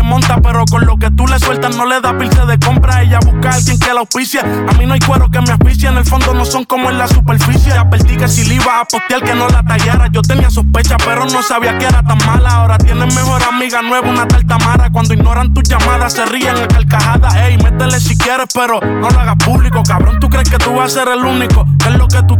monta, 0.01 0.39
pero 0.41 0.65
con 0.65 0.85
lo 0.85 0.97
que 0.97 1.09
tú 1.11 1.27
le 1.27 1.39
sueltas 1.39 1.75
no 1.75 1.85
le 1.85 2.01
da 2.01 2.17
pilce 2.17 2.45
de 2.45 2.59
compra. 2.59 3.01
Ella 3.01 3.19
busca 3.25 3.49
a 3.49 3.55
alguien 3.55 3.79
que 3.79 3.93
la 3.93 4.01
auspicia. 4.01 4.41
A 4.41 4.73
mí 4.73 4.85
no 4.85 4.93
hay 4.93 4.99
cuero 4.99 5.29
que 5.29 5.41
me 5.41 5.51
asfixia, 5.51 5.89
en 5.89 5.97
el 5.97 6.05
fondo 6.05 6.33
no 6.33 6.45
son 6.45 6.63
como 6.63 6.89
en 6.89 6.97
la 6.97 7.07
superficie. 7.07 7.73
Advertí 7.73 8.17
que 8.17 8.27
si 8.27 8.45
le 8.45 8.55
iba 8.55 8.79
a 8.79 8.85
postear 8.85 9.23
que 9.23 9.33
no 9.33 9.47
la 9.49 9.63
tallara. 9.63 10.07
Yo 10.11 10.21
tenía 10.21 10.49
sospecha, 10.49 10.97
pero 10.97 11.25
no 11.25 11.41
sabía 11.43 11.77
que 11.77 11.85
era 11.85 12.03
tan 12.03 12.17
mala. 12.25 12.49
Ahora 12.55 12.77
tienes 12.77 13.13
mejor 13.15 13.41
amiga 13.43 13.81
nueva, 13.81 14.09
una 14.09 14.27
tal 14.27 14.45
Tamara. 14.45 14.89
Cuando 14.91 15.13
ignoran 15.13 15.53
tus 15.53 15.63
llamadas, 15.63 16.13
se 16.13 16.25
ríen 16.25 16.57
a 16.57 16.67
carcajadas. 16.67 17.35
Ey, 17.35 17.57
métele 17.57 17.99
si 17.99 18.17
quieres, 18.17 18.47
pero 18.53 18.79
no 18.81 19.09
lo 19.09 19.19
hagas 19.19 19.37
público. 19.37 19.83
Cabrón, 19.83 20.19
tú 20.19 20.29
crees 20.29 20.49
que 20.49 20.57
tú 20.57 20.75
vas 20.75 20.95
a 20.95 20.99
ser 20.99 21.07
el 21.07 21.23
único. 21.23 21.65
Que 21.79 21.89
es 21.89 21.95
lo 21.95 22.07
que 22.07 22.21
tú 22.23 22.30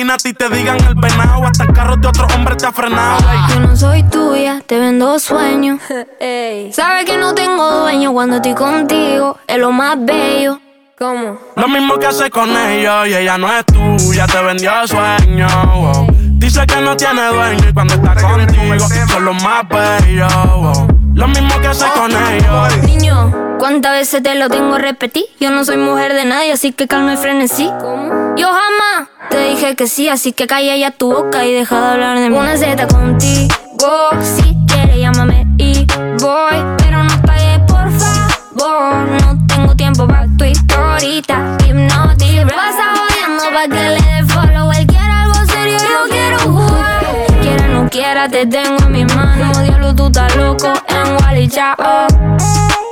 esquina 0.00 0.14
a 0.14 0.16
ti 0.16 0.32
te 0.32 0.48
digan 0.48 0.78
el 0.82 0.94
venado. 0.94 1.44
Hasta 1.44 1.64
el 1.64 1.72
carro 1.72 1.96
de 1.96 2.08
otro 2.08 2.26
hombre 2.34 2.56
te 2.56 2.66
ha 2.66 2.72
frenado. 2.72 3.18
Yo 3.50 3.60
no 3.60 3.76
soy 3.76 4.02
tuya, 4.04 4.62
te 4.66 4.78
vendo 4.78 5.18
sueños. 5.18 5.80
Sabes 6.72 7.04
que 7.04 7.18
no 7.18 7.34
tengo 7.34 7.70
dueño 7.82 8.12
cuando 8.12 8.36
estoy 8.36 8.54
contigo, 8.54 9.38
es 9.46 9.58
lo 9.58 9.72
más 9.72 9.96
bello. 9.98 10.58
¿Cómo? 10.98 11.38
Lo 11.56 11.68
mismo 11.68 11.98
que 11.98 12.06
hace 12.06 12.30
con 12.30 12.50
ellos 12.56 13.08
y 13.08 13.14
ella 13.14 13.38
no 13.38 13.48
es 13.50 13.64
tuya, 13.64 14.26
te 14.26 14.42
vendió 14.42 14.70
sueño. 14.86 15.46
wow. 15.74 16.06
Dice 16.38 16.66
que 16.66 16.76
no 16.76 16.96
tiene 16.96 17.26
dueño 17.26 17.68
y 17.68 17.72
cuando 17.72 17.94
está 17.94 18.14
contigo 18.14 18.88
son 19.08 19.24
los 19.24 19.42
más 19.42 19.68
bellos. 19.68 20.32
wow. 20.56 20.88
Lo 21.14 21.28
mismo 21.28 21.60
que 21.60 21.66
hace 21.68 21.86
con 21.94 22.10
ellos. 22.10 22.84
Niño, 22.84 23.56
¿cuántas 23.58 23.92
veces 23.92 24.22
te 24.22 24.34
lo 24.34 24.48
tengo 24.48 24.76
que 24.76 24.82
repetir? 24.82 25.24
Yo 25.40 25.50
no 25.50 25.64
soy 25.64 25.78
mujer 25.78 26.12
de 26.14 26.24
nadie, 26.24 26.52
así 26.52 26.72
que 26.72 26.86
calma 26.86 27.14
y 27.14 27.16
frenesí. 27.16 27.70
¿Cómo? 27.80 28.19
Yo 28.36 28.46
jamás 28.46 29.08
te 29.28 29.38
dije 29.50 29.76
que 29.76 29.86
sí, 29.86 30.08
así 30.08 30.32
que 30.32 30.46
calla 30.46 30.76
ya 30.76 30.90
tu 30.90 31.12
boca 31.12 31.44
y 31.44 31.52
deja 31.52 31.80
de 31.80 31.86
hablar 31.92 32.18
de 32.18 32.30
mí. 32.30 32.36
Una 32.36 32.56
Z 32.56 32.86
contigo, 32.86 34.10
si 34.22 34.56
quieres 34.66 34.96
llámame 34.96 35.46
y 35.58 35.86
voy, 36.20 36.56
pero 36.78 37.02
no 37.02 37.22
pagues 37.22 37.58
por 37.66 37.90
favor. 37.90 39.08
No 39.22 39.46
tengo 39.46 39.74
tiempo 39.76 40.06
para 40.06 40.26
tu 40.38 40.44
historita, 40.44 41.56
hipnotic. 41.66 42.44
Vas 42.44 42.76
a 42.76 42.94
jodiendo 42.96 43.44
pa' 43.52 43.68
que 43.68 43.88
le 43.88 44.02
dé 44.02 44.24
follow. 44.28 44.70
Él 44.72 44.86
quiere 44.86 45.12
algo 45.12 45.34
serio, 45.46 45.78
yo 45.78 46.10
quiero 46.10 46.38
jugar. 46.38 47.26
Quiera 47.40 47.68
no 47.68 47.88
quiera, 47.88 48.28
te 48.28 48.46
tengo 48.46 48.76
en 48.84 48.92
mis 48.92 49.14
manos. 49.14 49.62
Diablo, 49.62 49.94
tú 49.94 50.06
estás 50.06 50.34
loco 50.36 50.72
en 50.88 51.24
Wally 51.24 51.48
Chao. 51.48 51.76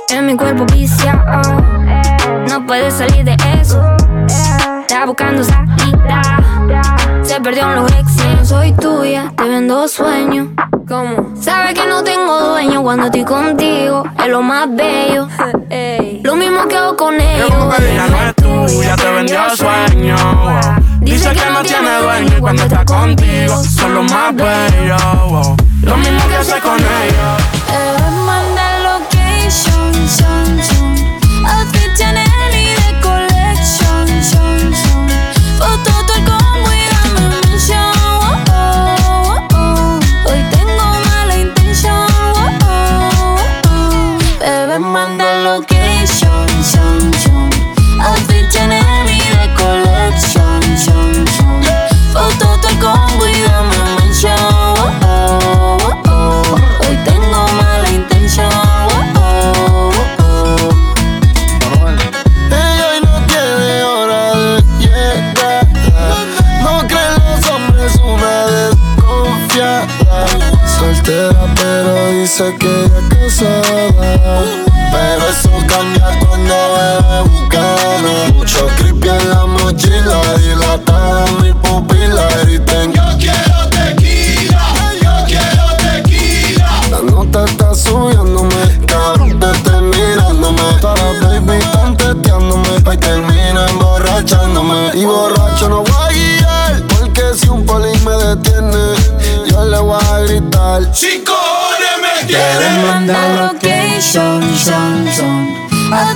En 0.09 0.25
mi 0.25 0.35
cuerpo 0.35 0.65
viciado. 0.65 1.41
No 2.49 2.65
puedes 2.65 2.93
salir 2.95 3.23
de 3.23 3.37
eso. 3.61 3.98
Está 4.89 5.05
buscando 5.05 5.43
salida. 5.43 7.21
Se 7.21 7.39
perdió 7.41 7.69
en 7.69 7.75
los 7.75 7.91
ex. 7.91 8.15
No 8.39 8.43
soy 8.43 8.71
tuya, 8.71 9.31
te 9.37 9.47
vendo 9.47 9.87
sueños. 9.87 10.47
¿Cómo? 10.87 11.31
Sabes 11.39 11.75
que 11.75 11.85
no 11.85 12.03
tengo 12.03 12.39
dueño 12.39 12.81
cuando 12.81 13.05
estoy 13.05 13.23
contigo. 13.23 14.03
Es 14.17 14.27
lo 14.29 14.41
más 14.41 14.67
bello. 14.75 15.27
Lo 16.23 16.35
mismo 16.35 16.67
que 16.67 16.75
hago 16.75 16.97
con 16.97 17.21
ellos. 17.21 17.51
Ella 17.79 18.07
no 18.07 18.29
es 18.29 18.35
tuya, 18.35 18.95
te 18.95 19.11
vendió 19.11 19.55
sueño. 19.55 20.15
Dice 21.01 21.33
que 21.33 21.51
no 21.53 21.61
tiene 21.61 21.97
dueño 22.01 22.37
y 22.39 22.41
cuando 22.41 22.63
está 22.63 22.83
contigo 22.83 23.63
son 23.63 23.93
los 23.93 24.11
más 24.11 24.35
bellos. 24.35 25.03
wow. 25.29 25.55
Lo 25.83 25.97
mismo 25.97 26.27
que 26.29 26.35
hace 26.35 26.59
con 26.61 26.79
ellos. 26.79 27.41
Eh, 27.71 27.97
manda 28.25 28.79
location, 28.79 30.07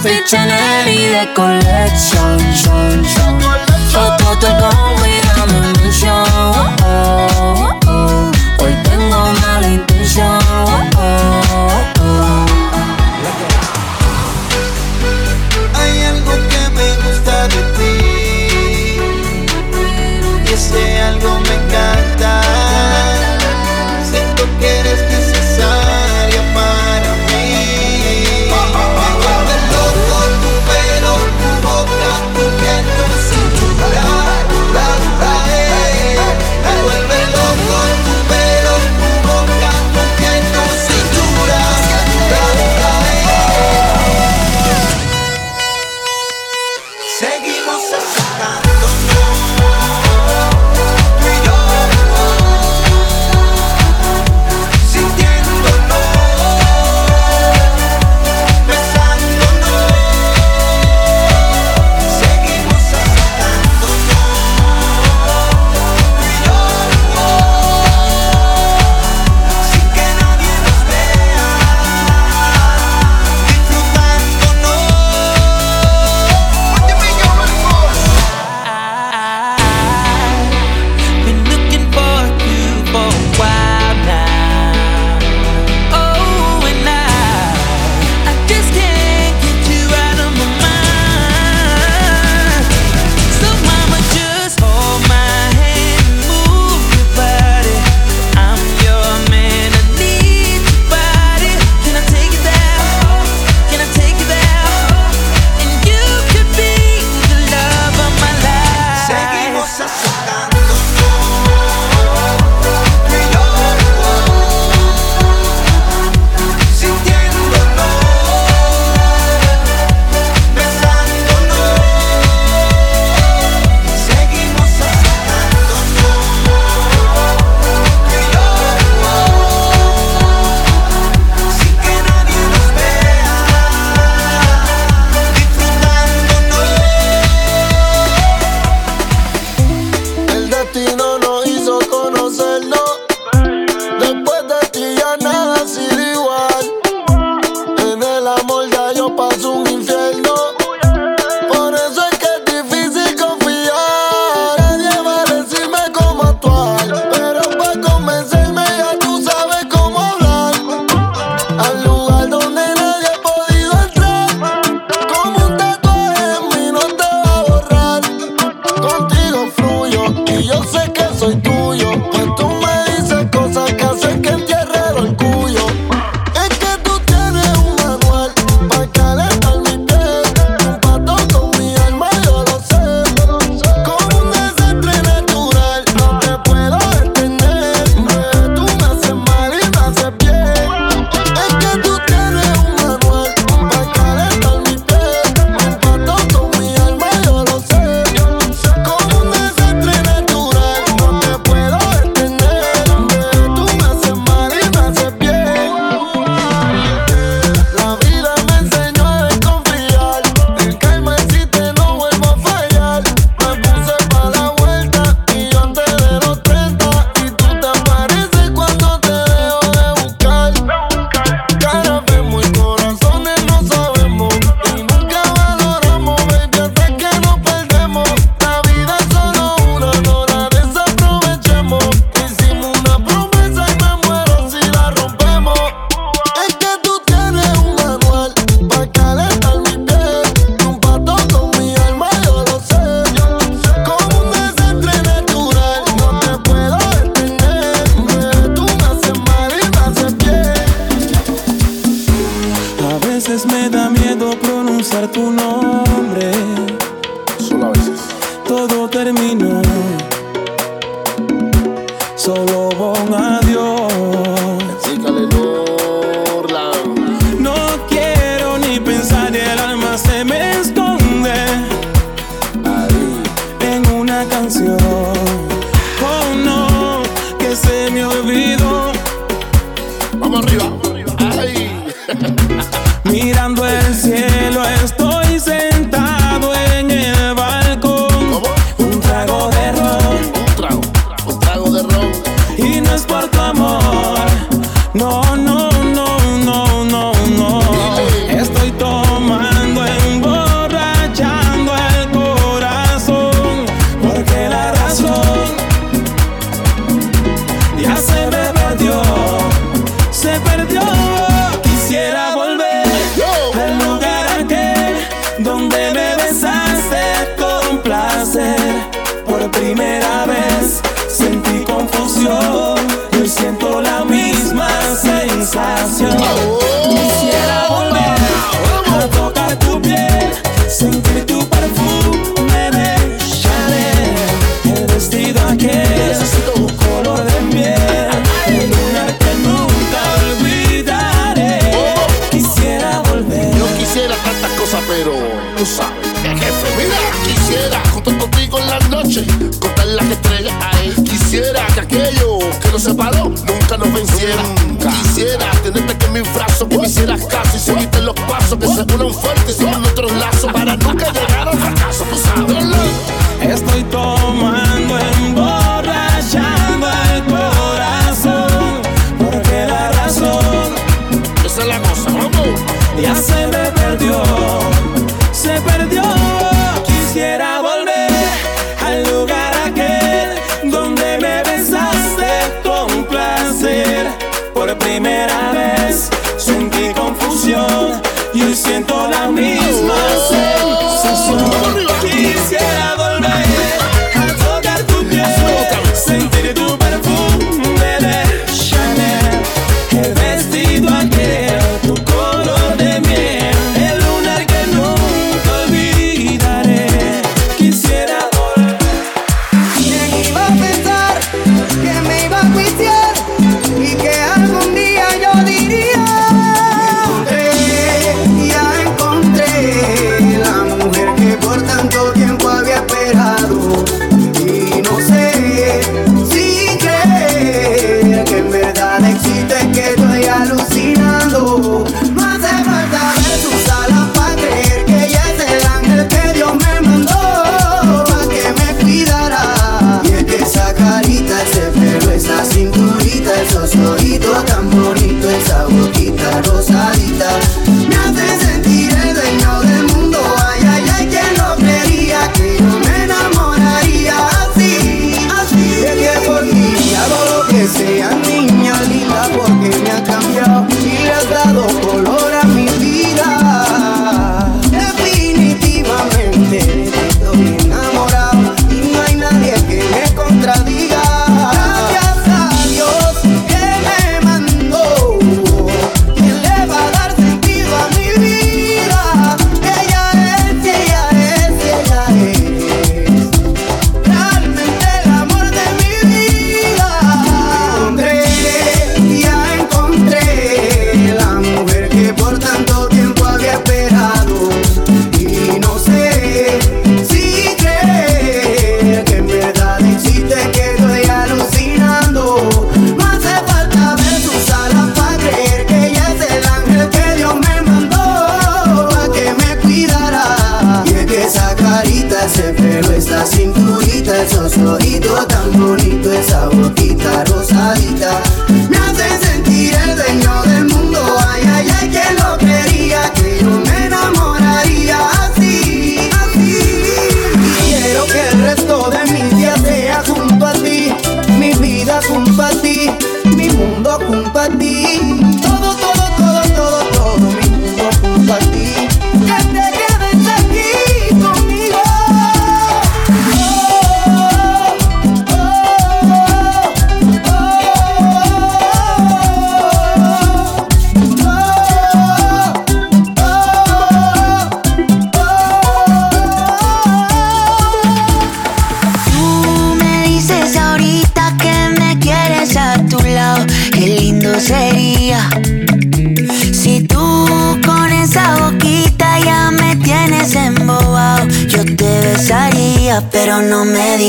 Outfit 0.03 0.25
Chanel 0.25 0.89
y 0.89 1.05
de 1.07 1.33
collection, 1.33 2.12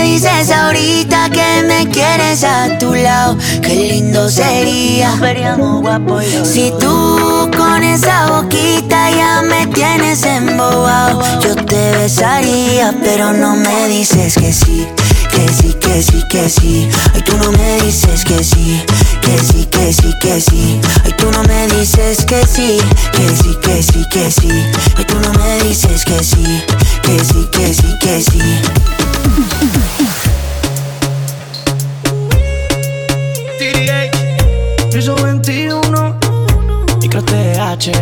me 0.00 0.06
dices 0.06 0.50
ahorita 0.50 1.28
que 1.30 1.62
me 1.66 1.90
quieres 1.90 2.42
a 2.44 2.78
tu 2.78 2.94
lado, 2.94 3.36
qué 3.60 3.74
lindo 3.74 4.28
sería. 4.28 5.14
Si 6.42 6.72
tú 6.80 7.50
con 7.56 7.82
esa 7.82 8.30
boquita 8.30 9.10
ya 9.10 9.42
me 9.42 9.66
tienes 9.66 10.24
embobado, 10.24 11.20
yo 11.40 11.54
te 11.54 11.92
besaría, 11.98 12.94
pero 13.02 13.32
no 13.32 13.56
me 13.56 13.88
dices 13.88 14.34
que 14.36 14.52
sí. 14.52 14.88
Que 15.40 15.48
sí, 15.54 15.72
que 15.80 16.02
sí, 16.02 16.22
que 16.28 16.50
sí. 16.50 16.88
Ay, 17.14 17.22
tú 17.22 17.34
no 17.38 17.50
me 17.52 17.80
dices 17.80 18.26
que 18.26 18.44
sí. 18.44 18.84
Que 19.22 19.38
sí, 19.38 19.64
que 19.70 19.90
sí, 19.90 20.12
que 20.20 20.38
sí. 20.38 20.78
Ay, 21.02 21.14
tú 21.16 21.30
no 21.30 21.42
me 21.44 21.66
dices 21.68 22.26
que 22.26 22.46
sí. 22.46 22.78
Que 23.12 23.26
sí, 23.30 23.56
que 23.62 23.82
sí, 23.82 24.04
que 24.10 24.30
sí. 24.30 24.50
Ay, 24.98 25.04
tú 25.06 25.18
no 25.18 25.32
me 25.32 25.62
dices 25.62 26.04
que 26.04 26.22
sí. 26.22 26.62
Que 27.02 27.18
sí, 27.24 27.48
que 27.52 27.72
sí, 27.72 27.98
que 28.02 28.20
sí. 28.20 28.60
Piso 34.92 35.14
21, 35.14 36.18
micro 37.00 37.22
TH, 37.22 37.92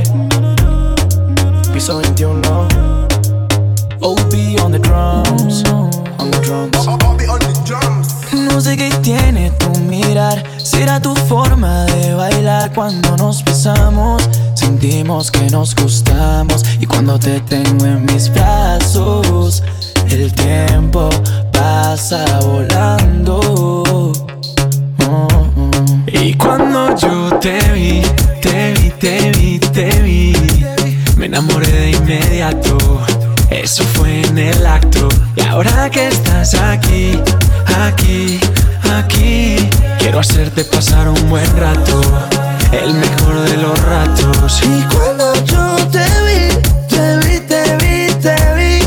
piso 1.73 1.99
21. 1.99 2.41
OB 4.01 4.61
on 4.61 4.73
the 4.73 4.81
drums, 4.81 5.63
on 6.19 6.31
the 6.33 6.41
drums. 6.43 7.08
No 8.33 8.61
sé 8.61 8.77
qué 8.77 8.91
tiene 9.03 9.51
tu 9.51 9.71
mirar, 9.81 10.43
será 10.57 11.01
tu 11.01 11.15
forma 11.15 11.85
de 11.85 12.15
bailar 12.15 12.73
cuando 12.73 13.17
nos 13.17 13.45
besamos. 13.45 14.27
Sentimos 14.55 15.31
que 15.31 15.51
nos 15.51 15.75
gustamos 15.75 16.65
y 16.81 16.87
cuando 16.87 17.19
te 17.19 17.41
tengo 17.41 17.85
en 17.85 18.07
mis 18.07 18.33
brazos, 18.33 19.63
el 20.11 20.33
tiempo 20.33 21.11
pasa 21.53 22.25
volando. 22.41 23.41
Oh, 23.91 24.13
oh. 25.07 25.29
Y 26.07 26.35
cuando 26.35 26.97
yo 26.97 27.39
te 27.41 27.59
vi, 27.73 28.03
te 28.41 28.73
vi, 28.73 28.91
te 28.99 29.31
vi, 29.33 29.59
te 29.59 30.03
vi, 30.03 30.33
me 31.17 31.27
enamoré 31.27 31.71
de 31.71 31.91
inmediato. 31.91 32.79
Eso 33.51 33.85
fue 33.95 34.23
en 34.23 34.39
el 34.39 34.67
acto. 34.67 35.09
Y 35.37 35.43
ahora 35.43 35.91
que 35.91 36.09
aquí, 36.55 37.21
aquí, 37.85 38.41
aquí, 38.97 39.57
quiero 39.99 40.21
hacerte 40.21 40.65
pasar 40.65 41.09
un 41.09 41.29
buen 41.29 41.57
rato. 41.57 42.01
El 42.73 42.95
mejor 42.95 43.41
de 43.41 43.57
los 43.59 43.79
ratos. 43.83 44.61
Y 44.63 44.83
cuando 44.95 45.35
yo 45.45 45.77
te 45.91 46.05
vi, 46.27 46.49
te 46.89 47.19
vi, 47.19 47.41
te 47.41 47.77
vi, 47.77 48.13
te 48.21 48.37
vi, 48.57 48.81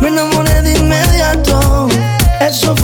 me 0.00 0.08
enamoré 0.08 0.62
de 0.62 0.78
inmediato. 0.78 1.88
Eso 2.40 2.74
fue 2.76 2.83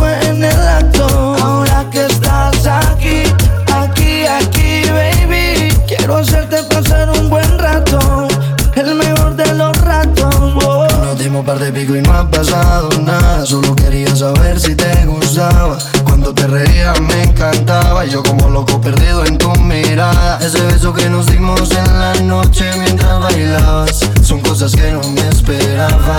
par 11.51 11.59
de 11.59 11.72
pico 11.72 11.96
y 11.96 12.03
no 12.03 12.12
ha 12.12 12.30
pasado 12.30 12.88
nada. 13.03 13.44
Solo 13.44 13.74
quería 13.74 14.14
saber 14.14 14.61
si 14.61 14.76
te 14.76 15.05
gustaba. 15.07 15.76
Cuando 16.05 16.32
te 16.32 16.46
reías 16.46 17.01
me 17.01 17.24
encantaba. 17.24 18.07
Y 18.07 18.11
yo 18.11 18.22
como 18.22 18.48
loco 18.48 18.80
perdido 18.80 19.26
en 19.26 19.36
tu 19.36 19.51
mirada. 19.57 20.38
Ese 20.40 20.61
beso 20.66 20.92
que 20.92 21.09
nos 21.09 21.26
dimos 21.26 21.68
en 21.72 21.98
la 21.98 22.14
noche 22.22 22.70
mientras 22.78 23.18
bailabas. 23.20 24.01
Son 24.22 24.40
cosas 24.40 24.72
que 24.76 24.92
no 24.92 25.03
me 25.09 25.28
esperaba. 25.28 26.16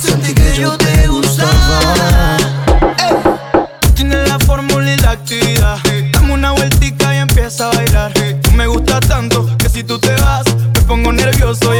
Sentí 0.00 0.34
que 0.34 0.52
yo 0.56 0.76
te 0.76 1.06
gustaba. 1.06 2.36
Tiene 3.94 4.16
la 4.26 4.38
fórmula 4.40 4.94
y 4.94 4.96
la 4.96 5.12
actividad. 5.12 5.78
Dame 6.12 6.32
una 6.34 6.52
vueltica 6.52 7.14
y 7.14 7.18
empieza 7.18 7.68
a 7.68 7.76
bailar. 7.76 8.12
Tú 8.42 8.50
me 8.52 8.66
gusta 8.66 8.98
tanto 8.98 9.48
que 9.58 9.68
si 9.68 9.84
tú 9.84 10.00
te 10.00 10.12
vas, 10.16 10.44
me 10.74 10.80
pongo 10.82 11.12
nervioso 11.12 11.72
y 11.72 11.78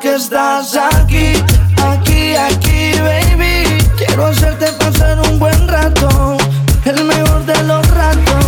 Que 0.00 0.16
estás 0.16 0.76
aquí, 0.76 1.32
aquí, 1.82 2.34
aquí, 2.34 2.92
baby, 3.00 3.78
quiero 3.96 4.26
hacerte 4.26 4.66
pasar 4.72 5.18
un 5.20 5.38
buen 5.38 5.66
rato. 5.66 6.36
El 6.84 7.04
mejor 7.04 7.46
de 7.46 7.62
los 7.62 7.86
ratos. 7.90 8.44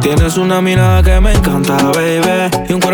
Tienes 0.00 0.36
una 0.36 0.60
mirada 0.60 1.02
que 1.02 1.20
me 1.20 1.32
encanta, 1.32 1.76
baby. 1.94 2.71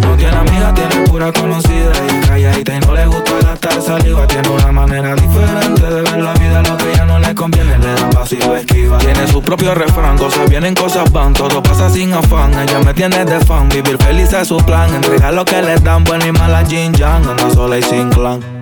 No 0.00 0.16
tiene 0.16 0.36
amiga, 0.36 0.72
tiene 0.74 1.06
pura 1.06 1.32
conocida 1.32 1.92
y 1.92 2.16
es 2.16 2.26
calladita 2.26 2.76
y 2.76 2.80
no 2.80 2.94
le 2.94 3.06
gusta 3.06 3.32
gastar 3.42 3.82
saliva. 3.82 4.26
Tiene 4.26 4.48
una 4.48 4.72
manera 4.72 5.14
diferente 5.14 5.82
de 5.82 6.02
ver 6.02 6.22
la 6.22 6.32
vida, 6.34 6.62
lo 6.62 6.76
que 6.76 6.94
ya 6.94 7.04
no 7.04 7.18
le 7.18 7.34
conviene, 7.34 7.78
le 7.78 7.94
da 7.94 8.10
pasivo 8.10 8.56
esquiva. 8.56 8.98
Tiene 8.98 9.26
su 9.26 9.42
propio 9.42 9.74
refrán, 9.74 10.16
cosas 10.16 10.48
vienen, 10.48 10.74
cosas 10.74 11.10
van, 11.12 11.32
todo 11.32 11.62
pasa 11.62 11.90
sin 11.90 12.12
afán. 12.12 12.52
Ella 12.58 12.78
me 12.80 12.94
tiene 12.94 13.24
de 13.24 13.40
fan, 13.40 13.68
vivir 13.68 13.98
feliz 13.98 14.32
es 14.32 14.48
su 14.48 14.56
plan. 14.58 14.94
Entregar 14.94 15.34
lo 15.34 15.44
que 15.44 15.60
le 15.60 15.76
dan, 15.76 16.04
buena 16.04 16.26
y 16.26 16.32
mala 16.32 16.64
Jin 16.64 16.94
Yang, 16.94 17.28
anda 17.28 17.50
sola 17.50 17.78
y 17.78 17.82
sin 17.82 18.08
clan. 18.10 18.61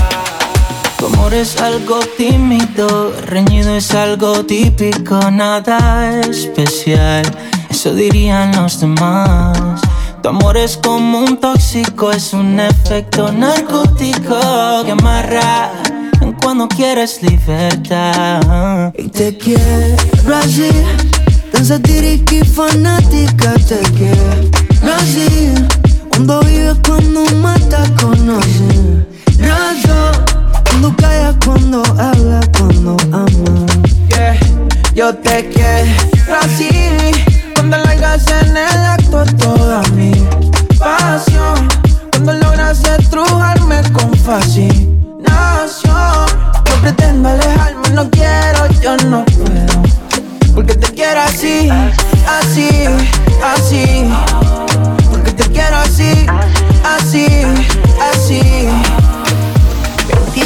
Tu 1.01 1.07
amor 1.07 1.33
es 1.33 1.59
algo 1.59 1.99
tímido, 2.15 3.11
reñido 3.25 3.75
es 3.75 3.89
algo 3.95 4.45
típico, 4.45 5.31
nada 5.31 6.21
especial, 6.29 7.23
eso 7.71 7.95
dirían 7.95 8.51
los 8.55 8.79
demás. 8.79 9.81
Tu 10.21 10.29
amor 10.29 10.57
es 10.57 10.77
como 10.77 11.21
un 11.21 11.37
tóxico, 11.37 12.11
es 12.11 12.33
un 12.33 12.59
efecto 12.59 13.31
narcótico 13.31 14.83
que 14.85 14.91
amarra 14.91 15.71
cuando 16.39 16.67
quieres 16.67 17.23
libertad. 17.23 18.93
Y 18.95 19.07
te 19.07 19.35
quiero 19.35 20.35
así, 20.35 20.69
tan 21.51 21.65
satírica 21.65 22.35
y 22.35 22.45
fanática, 22.45 23.55
te 23.55 23.79
quiero 23.97 24.95
así. 24.99 25.51
Cuando 26.09 26.41
vives, 26.41 26.77
cuando 26.85 27.25
matas, 27.37 27.89
conoces 27.99 29.07
razón. 29.39 30.30
Cuando 30.81 30.97
callas, 30.97 31.35
cuando 31.45 31.83
hablas, 31.99 32.49
cuando. 32.57 32.97
Yeah, 34.07 34.35
yo 34.95 35.13
te 35.13 35.47
quiero 35.49 35.91
así. 36.41 36.69
Cuando 37.53 37.77
largas 37.77 38.25
en 38.27 38.57
el 38.57 38.85
acto 38.87 39.23
toda 39.37 39.83
mi 39.93 40.11
pasión. 40.79 41.67
Cuando 42.09 42.33
logras 42.33 42.83
estrujarme 42.83 43.83
con 43.91 44.11
fascinación. 44.15 44.73
No 45.85 46.81
pretendo 46.81 47.29
alejarme, 47.29 47.89
no 47.91 48.09
quiero, 48.09 48.67
yo 48.81 48.97
no 49.07 49.23
puedo. 49.25 49.83
Porque 50.55 50.73
te 50.73 50.87
quiero 50.95 51.21
así, 51.21 51.69
así, 52.27 52.87
así. 53.43 54.11
Porque 55.11 55.31
te 55.31 55.43
quiero 55.43 55.77
así, 55.77 56.25
así. 56.83 57.45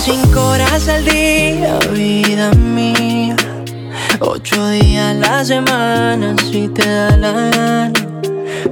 25 0.08 0.40
horas 0.40 0.88
al 0.88 1.04
día, 1.04 1.80
vida 1.92 2.52
mía. 2.52 3.36
Ocho 4.20 4.70
días 4.70 5.04
a 5.04 5.14
la 5.16 5.44
semana, 5.44 6.36
si 6.48 6.68
te 6.68 6.88
da 6.88 7.18
la 7.18 7.32
gana. 7.32 7.92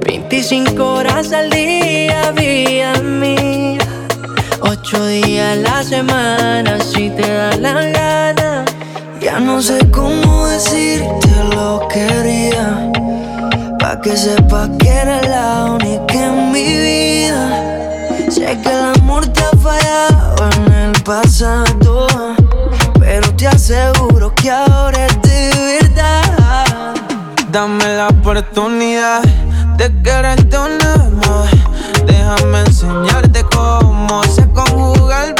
25 0.06 0.94
horas 0.94 1.32
al 1.32 1.50
día, 1.50 2.30
vida 2.36 2.94
mía. 3.02 3.80
Ocho 4.60 5.04
días 5.06 5.58
a 5.58 5.60
la 5.60 5.82
semana, 5.82 6.78
si 6.78 7.10
te 7.10 7.28
da 7.28 7.56
la 7.56 7.82
gana. 7.82 8.64
Ya 9.20 9.40
no 9.40 9.60
sé 9.60 9.90
cómo 9.90 10.46
decirte 10.46 11.30
lo 11.52 11.88
que. 11.88 12.54
Pa' 13.80 14.00
que 14.00 14.16
sepas 14.16 14.70
que 14.78 14.88
eres 14.88 15.28
la 15.28 15.64
única 15.64 16.14
en 16.14 16.52
mi 16.52 16.62
vida. 16.62 17.90
Sé 18.30 18.56
que 18.62 18.70
el 18.70 19.00
amor 19.00 19.26
te 19.26 19.40
ha 19.42 19.50
fallado 19.58 20.50
en 20.56 20.73
pasado. 21.04 22.06
Pero 22.98 23.34
te 23.36 23.46
aseguro 23.46 24.34
que 24.34 24.50
ahora 24.50 25.06
es 25.06 25.22
de 25.22 25.80
verdad. 25.82 26.94
Dame 27.50 27.96
la 27.96 28.08
oportunidad 28.08 29.22
de 29.76 30.02
quererte 30.02 30.58
una 30.58 30.96
más. 31.26 31.50
Déjame 32.06 32.60
enseñarte 32.60 33.44
cómo 33.44 34.22
se 34.24 34.48
conjuga 34.50 35.26
el 35.26 35.34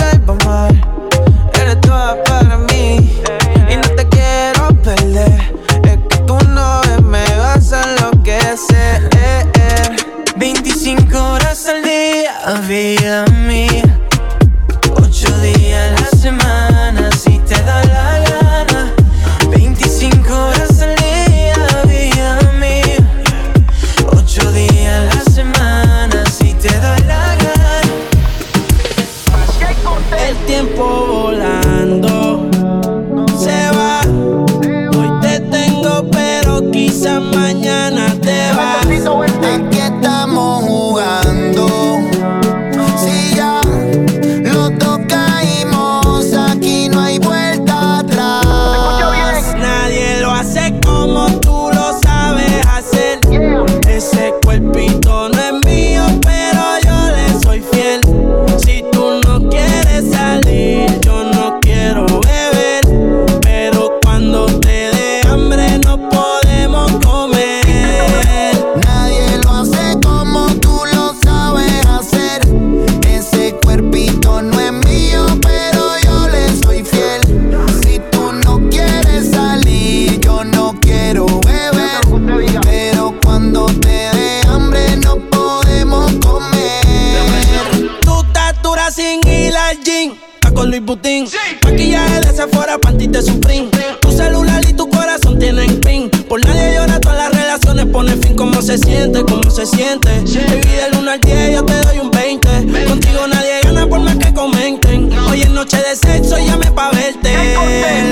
¿Cómo 99.12 99.50
se 99.50 99.66
siente? 99.66 100.08
Baby, 100.08 100.76
del 100.76 100.98
1 100.98 101.10
al 101.10 101.20
10 101.20 101.52
yo 101.52 101.64
te 101.66 101.74
doy 101.82 101.98
un 101.98 102.10
20. 102.10 102.48
Contigo 102.88 103.26
nadie 103.28 103.60
gana 103.62 103.86
por 103.86 104.00
más 104.00 104.16
que 104.16 104.32
comenten. 104.32 105.12
Hoy 105.28 105.42
es 105.42 105.50
noche 105.50 105.76
de 105.76 105.94
sexo, 105.94 106.38
llame 106.38 106.70
pa' 106.72 106.90
verte. 106.90 107.54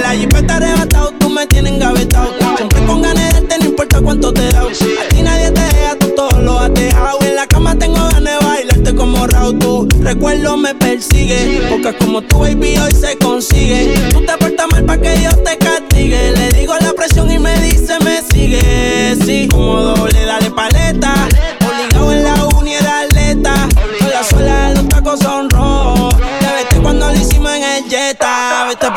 La 0.02 0.10
jipeta 0.10 0.56
arrebatado, 0.56 1.12
tú 1.18 1.30
me 1.30 1.46
tienes 1.46 1.72
engavetado. 1.72 2.34
Siempre 2.56 2.84
con 2.84 3.00
ganas 3.00 3.24
de 3.24 3.40
darte, 3.40 3.58
no 3.60 3.64
importa 3.70 4.02
cuánto 4.02 4.34
te 4.34 4.52
da. 4.52 4.60
A 4.60 5.08
ti 5.08 5.22
nadie 5.22 5.50
te 5.50 5.62
deja, 5.62 5.96
tú 5.98 6.08
todo 6.14 6.38
lo 6.42 6.58
has 6.58 6.74
dejado. 6.74 7.18
En 7.22 7.36
la 7.36 7.46
cama 7.46 7.74
tengo 7.74 7.96
ganas 7.96 8.38
de 8.40 8.46
bailarte 8.46 8.94
como 8.94 9.26
Raúl. 9.26 9.58
Tu 9.58 9.88
recuerdo 10.02 10.58
me 10.58 10.74
persigue. 10.74 11.62
Porque 11.70 11.96
como 11.96 12.20
tu 12.20 12.40
baby 12.40 12.76
hoy 12.76 12.92
se 12.92 13.16
consigue. 13.16 13.94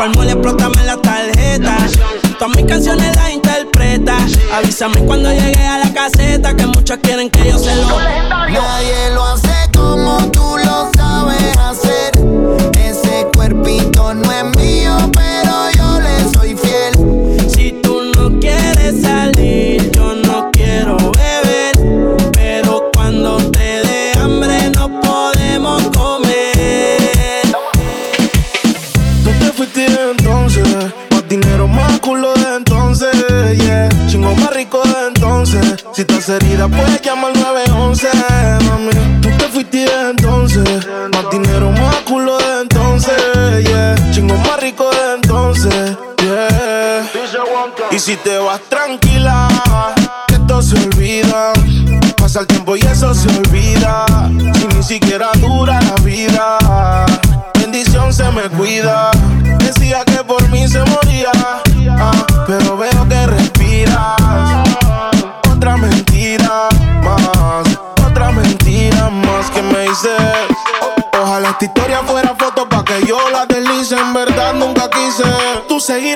Jetta. 0.06 0.12
Vete 0.12 0.12
pa'l 0.12 0.12
mole, 0.16 0.32
explótame 0.32 0.84
la 0.86 0.98
tarjeta. 0.98 1.78
Todas 2.38 2.56
mis 2.56 2.66
canciones 2.66 3.16
las 3.16 3.32
interpreta. 3.32 4.18
Avísame 4.54 5.00
cuando 5.06 5.32
llegue 5.32 5.66
a 5.66 5.80
la 5.80 5.94
caseta. 5.94 6.56
Que 6.56 6.68
muchos 6.68 6.98
quieren 7.02 7.30
que 7.30 7.50
yo 7.50 7.58
se 7.58 7.76
lo. 7.76 8.45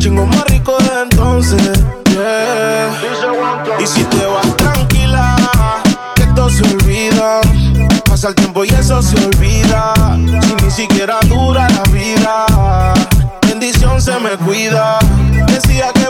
Chingo 0.00 0.24
más 0.24 0.44
rico 0.46 0.78
de 0.78 1.02
entonces. 1.02 1.78
Y 3.78 3.86
si 3.86 4.02
te 4.04 4.24
vas 4.24 4.56
tranquila, 4.56 5.36
que 6.14 6.22
esto 6.22 6.48
se 6.48 6.62
olvida. 6.62 7.42
Pasa 8.08 8.28
el 8.28 8.34
tiempo 8.34 8.64
y 8.64 8.68
eso 8.68 9.02
se 9.02 9.22
olvida. 9.22 9.92
Si 10.40 10.64
ni 10.64 10.70
siquiera 10.70 11.18
dura 11.28 11.68
la 11.68 11.82
vida. 11.92 12.46
Bendición 13.46 14.00
se 14.00 14.18
me 14.20 14.30
cuida. 14.38 14.98
Decía 15.46 15.92
que 15.92 16.09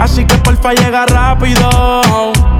Así 0.00 0.24
que 0.24 0.34
porfa 0.38 0.72
llega 0.72 1.04
rápido. 1.04 2.59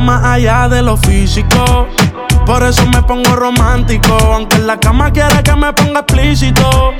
más 0.01 0.23
allá 0.23 0.67
de 0.67 0.81
lo 0.81 0.97
físico. 0.97 1.87
Por 2.45 2.63
eso 2.63 2.85
me 2.87 3.01
pongo 3.03 3.35
romántico. 3.35 4.13
Aunque 4.33 4.57
en 4.57 4.67
la 4.67 4.79
cama 4.79 5.11
quiere 5.11 5.41
que 5.43 5.55
me 5.55 5.71
ponga 5.73 6.01
explícito. 6.01 6.93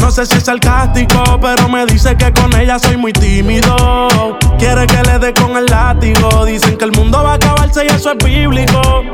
No 0.00 0.10
sé 0.10 0.26
si 0.26 0.36
es 0.36 0.44
sarcástico, 0.44 1.38
pero 1.40 1.68
me 1.68 1.86
dice 1.86 2.16
que 2.16 2.32
con 2.32 2.54
ella 2.58 2.78
soy 2.78 2.96
muy 2.96 3.12
tímido. 3.12 4.36
Quiere 4.58 4.86
que 4.86 5.02
le 5.04 5.18
dé 5.18 5.32
con 5.32 5.56
el 5.56 5.66
látigo. 5.66 6.44
Dicen 6.44 6.76
que 6.76 6.84
el 6.84 6.92
mundo 6.92 7.22
va 7.22 7.32
a 7.32 7.34
acabarse 7.34 7.84
y 7.84 7.88
eso 7.88 8.12
es 8.12 8.24
bíblico. 8.24 9.04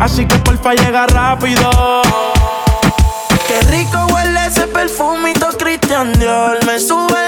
Así 0.00 0.24
que 0.26 0.36
porfa 0.36 0.74
llega 0.74 1.06
rápido. 1.08 1.70
Qué 3.48 3.60
rico 3.70 4.06
huele 4.14 4.46
ese 4.46 4.68
perfumito 4.68 5.48
Christian 5.58 6.12
Dior. 6.12 6.64
Me 6.66 6.78
sube 6.78 7.27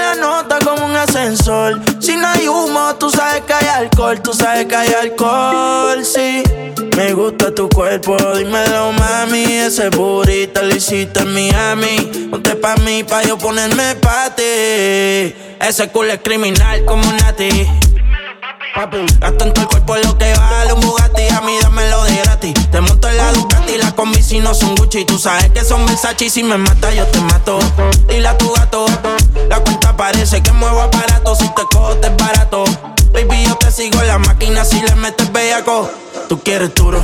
ascensor. 1.01 1.81
Si 1.99 2.15
no 2.15 2.27
hay 2.27 2.47
humo, 2.47 2.95
tú 2.95 3.09
sabes 3.09 3.41
que 3.41 3.53
hay 3.53 3.67
alcohol. 3.67 4.21
Tú 4.21 4.33
sabes 4.33 4.65
que 4.65 4.75
hay 4.75 4.93
alcohol, 4.93 6.05
sí. 6.05 6.43
Me 6.95 7.13
gusta 7.13 7.53
tu 7.53 7.69
cuerpo, 7.69 8.15
dímelo 8.37 8.91
mami. 8.93 9.43
Ese 9.43 9.89
burrito 9.89 10.61
lo 10.61 10.75
hiciste 10.75 11.21
en 11.21 11.33
Miami. 11.33 12.29
Ponte 12.29 12.55
pa' 12.55 12.75
mí, 12.77 13.03
pa' 13.03 13.23
yo 13.23 13.37
ponerme 13.37 13.95
pa' 13.95 14.35
ti. 14.35 14.43
Ese 15.59 15.89
culo 15.91 16.11
es 16.11 16.19
criminal 16.23 16.83
como 16.85 17.03
nati 17.03 17.67
Gasto 19.19 19.45
en 19.45 19.53
tu 19.53 19.67
cuerpo 19.67 19.95
lo 19.97 20.17
que 20.17 20.33
vale 20.33 20.73
un 20.73 20.81
Bugatti. 20.81 21.27
A 21.27 21.41
mí 21.41 21.57
dámelo 21.61 22.03
de 22.05 22.15
gratis. 22.17 22.53
Te 22.71 22.81
monto 22.81 23.09
en 23.09 23.17
la 23.17 23.31
Ducati 23.33 23.77
Las 23.77 23.93
combi 23.93 24.23
si 24.23 24.39
no 24.39 24.53
son 24.53 24.75
Gucci. 24.75 25.05
Tú 25.05 25.19
sabes 25.19 25.49
que 25.51 25.63
son 25.63 25.85
Versace 25.85 26.25
y 26.25 26.29
Si 26.29 26.43
me 26.43 26.57
mata 26.57 26.93
yo 26.93 27.05
te 27.07 27.19
mato. 27.21 27.59
Dile 28.07 28.27
a 28.27 28.37
tu 28.37 28.51
gato 28.53 28.85
La 29.49 29.59
cuenta 29.59 29.80
parece 29.93 30.41
que 30.41 30.51
muevo 30.51 30.81
aparato 30.81 31.35
Si 31.35 31.47
te 31.49 31.63
cojo 31.71 31.95
te 31.97 32.07
es 32.07 32.17
barato. 32.17 32.63
Baby 33.13 33.45
yo 33.45 33.55
te 33.55 33.71
sigo 33.71 34.01
en 34.01 34.07
la 34.07 34.17
máquina 34.17 34.63
Si 34.63 34.81
le 34.81 34.95
metes 34.95 35.31
bellaco. 35.31 35.89
Tú 36.29 36.39
quieres 36.41 36.73
duro 36.75 37.03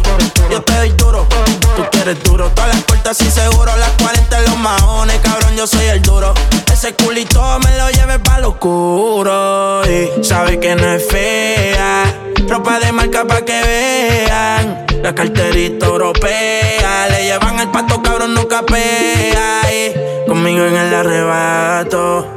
Yo 0.50 0.62
te 0.62 0.74
doy 0.74 0.92
duro. 0.92 1.28
Tú 1.76 1.86
quieres 1.92 2.22
duro 2.24 2.50
Todas 2.52 2.74
las 2.74 2.84
puertas 2.84 3.20
y 3.22 3.30
seguro 3.30 3.76
Las 3.78 3.92
40 4.02 4.38
en 4.38 4.46
los 4.46 4.58
maones 4.58 5.20
Cabrón 5.20 5.56
yo 5.56 5.68
soy 5.68 5.86
el 5.86 6.02
duro. 6.02 6.34
Ese 6.72 6.94
culito 6.94 7.42
me 7.60 7.78
lo 7.78 7.90
lleve 7.90 8.20
pa' 8.20 8.40
lo 8.40 8.50
oscuro 8.50 9.82
Y 9.86 10.24
sabe 10.24 10.60
que 10.60 10.76
no 10.76 10.94
es 10.94 11.08
fea 11.08 12.04
Ropa 12.48 12.80
de 12.80 12.92
marca 12.92 13.26
pa' 13.26 13.42
que 13.42 13.62
vean. 13.62 14.86
La 15.02 15.14
carterita 15.14 15.88
europea 15.88 17.08
Le 17.10 17.26
llevan 17.26 17.60
el 17.60 17.70
pato 17.70 18.02
cabrón 18.02 18.34
no 18.34 18.48
capea 18.48 19.62
y 19.72 20.26
Conmigo 20.28 20.66
en 20.66 20.76
el 20.76 20.94
arrebato 20.94 22.37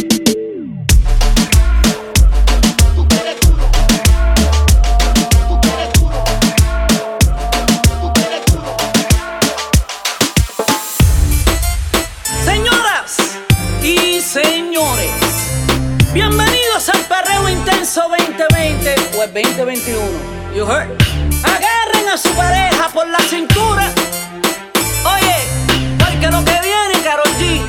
Intenso 17.81 18.07
2020 18.09 18.95
o 19.17 19.23
el 19.23 19.33
2021. 19.33 19.99
You 20.55 20.67
heard? 20.67 20.91
Agarren 21.43 22.09
a 22.13 22.15
su 22.15 22.29
pareja 22.33 22.89
por 22.93 23.09
la 23.09 23.17
cintura. 23.21 23.91
Oye, 25.03 25.35
porque 25.97 26.27
lo 26.29 26.45
que 26.45 26.59
viene, 26.61 27.03
Karol 27.03 27.25
G, 27.39 27.59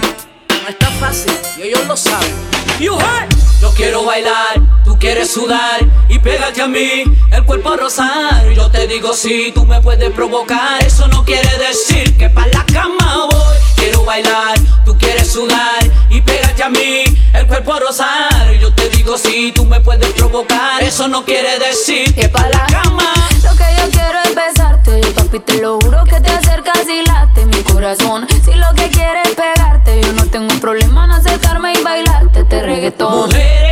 no 0.62 0.68
está 0.68 0.90
fácil 1.00 1.32
y 1.56 1.62
ellos 1.62 1.86
lo 1.86 1.96
saben. 1.96 2.30
You 2.78 2.92
heard? 2.98 3.30
Yo 3.62 3.72
quiero 3.74 4.04
bailar, 4.04 4.60
tú 4.84 4.98
quieres 4.98 5.30
sudar 5.30 5.80
y 6.10 6.18
pégate 6.18 6.60
a 6.60 6.68
mí, 6.68 7.04
el 7.30 7.44
cuerpo 7.46 7.74
rosar. 7.76 8.46
Yo 8.54 8.70
te 8.70 8.86
digo 8.86 9.14
si 9.14 9.50
tú 9.52 9.64
me 9.64 9.80
puedes 9.80 10.10
provocar, 10.10 10.84
eso 10.84 11.08
no 11.08 11.24
quiere 11.24 11.48
decir 11.56 12.18
que 12.18 12.28
pa' 12.28 12.48
la 12.48 12.66
cama 12.66 13.28
voy. 13.30 13.56
Quiero 13.76 14.04
bailar, 14.04 14.58
tú 14.84 14.94
quieres 14.98 15.32
sudar 15.32 15.78
y 16.10 16.20
pégate 16.20 16.62
a 16.62 16.68
mí, 16.68 17.04
el 17.43 17.49
cuerpo 17.49 17.78
rosar. 17.78 18.53
Yo 18.61 18.72
te 18.72 18.88
digo 18.90 19.18
si 19.18 19.53
tú 19.53 19.64
me 19.64 19.80
puedes 19.80 20.11
provocar, 20.12 20.82
eso 20.82 21.09
no 21.09 21.24
quiere 21.24 21.59
decir 21.59 22.14
que 22.14 22.28
pa' 22.28 22.47
la 22.49 22.66
cama. 22.66 23.12
Lo 23.43 23.51
que 23.57 23.64
yo 23.78 23.90
quiero 23.90 24.18
es 24.24 24.34
besarte. 24.34 25.01
Papi 25.14 25.40
te 25.40 25.61
lo 25.61 25.78
juro 25.80 26.05
que 26.05 26.20
te 26.20 26.30
acercas 26.30 26.86
y 26.88 27.05
late. 27.05 27.47
Mi 27.47 27.62
corazón 27.62 28.26
Si 28.45 28.53
lo 28.53 28.72
que 28.74 28.88
quieres 28.90 29.28
es 29.28 29.34
pegarte. 29.34 30.01
Yo 30.03 30.12
no 30.12 30.26
tengo 30.26 30.55
problema 30.61 31.05
en 31.05 31.11
acercarme 31.12 31.72
y 31.72 31.82
bailarte. 31.82 32.40
Este 32.40 32.62
reggaetón. 32.62 33.26
Mujeres, 33.26 33.72